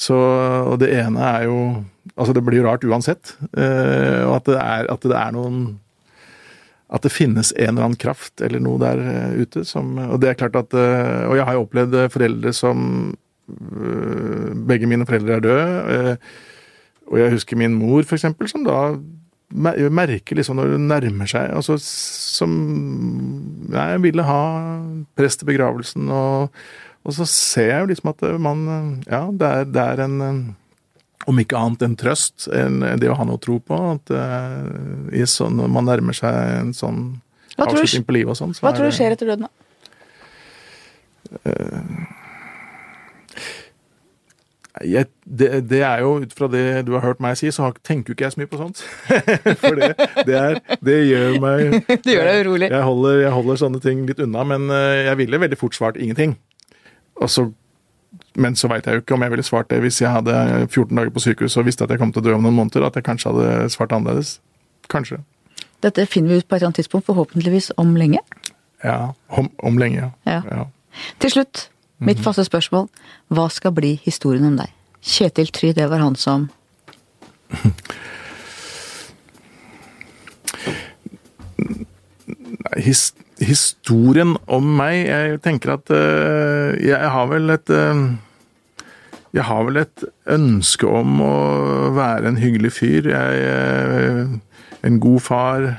[0.02, 1.58] Så, og det ene er jo
[2.18, 3.36] Altså, det blir rart uansett.
[3.54, 5.60] eh, og at det, er, at det er noen
[6.92, 10.32] At det finnes en eller annen kraft eller noe der eh, ute som Og det
[10.32, 12.88] er klart at eh, Og jeg har jo opplevd eh, foreldre som
[14.72, 15.70] Begge mine foreldre er døde.
[15.94, 16.16] eh,
[17.12, 18.94] og jeg husker min mor, for eksempel, som da
[19.52, 22.54] merker liksom når hun nærmer seg altså Som
[23.68, 24.44] Nei, ville ha
[25.20, 26.56] prest i begravelsen, og,
[27.02, 28.66] og så ser jeg jo liksom at man
[29.08, 30.18] Ja, det er, det er en
[31.30, 33.78] om ikke annet en trøst, en, det å ha noe å tro på.
[33.94, 37.04] At uh, i sånn, når man nærmer seg en sånn
[37.54, 39.54] Hva avslutning på livet og sånn, så Hva tror du skjer etter døden, da?
[44.82, 47.76] Jeg, det, det er jo ut fra det du har hørt meg si, så har,
[47.86, 48.82] tenker jo ikke jeg så mye på sånt.
[49.62, 49.92] For det,
[50.26, 51.76] det, er, det gjør meg
[52.06, 52.70] Det gjør deg urolig.
[52.72, 56.00] Jeg holder, jeg holder sånne ting litt unna, men eh, jeg ville veldig fort svart
[56.02, 56.38] ingenting.
[57.22, 57.46] Og så,
[58.36, 60.34] men så veit jeg jo ikke om jeg ville svart det hvis jeg hadde
[60.68, 62.88] 14 dager på sykehus og visste at jeg kom til å dø om noen måneder,
[62.88, 64.40] at jeg kanskje hadde svart annerledes.
[64.92, 65.22] Kanskje.
[65.82, 68.22] Dette finner vi ut på et eller annet tidspunkt, forhåpentligvis om lenge.
[68.84, 69.14] Ja.
[69.30, 70.10] Om, om lenge, ja.
[70.26, 70.42] Ja.
[70.50, 70.66] ja.
[71.22, 71.68] Til slutt,
[72.02, 72.90] mitt faste spørsmål.
[73.34, 74.74] Hva skal bli historien om deg?
[75.02, 76.50] Kjetil Try, det var han som
[82.80, 83.12] his,
[83.42, 88.04] historien om meg Jeg tenker at uh, jeg har vel et uh,
[89.36, 91.36] Jeg har vel et ønske om å
[91.96, 93.08] være en hyggelig fyr.
[93.14, 95.70] Jeg, uh, en god far.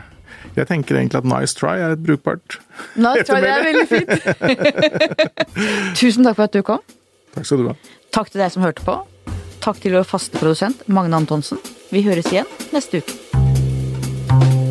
[0.57, 2.59] Jeg tenker egentlig at nice try er et brukbart
[3.01, 4.11] Nice try, det er veldig fint!
[6.01, 6.83] Tusen takk for at du kom.
[7.33, 7.77] Takk skal du ha.
[8.13, 8.99] Takk til deg som hørte på.
[9.63, 11.63] Takk til vår faste produsent Magne Antonsen.
[11.93, 14.62] Vi høres igjen neste uke.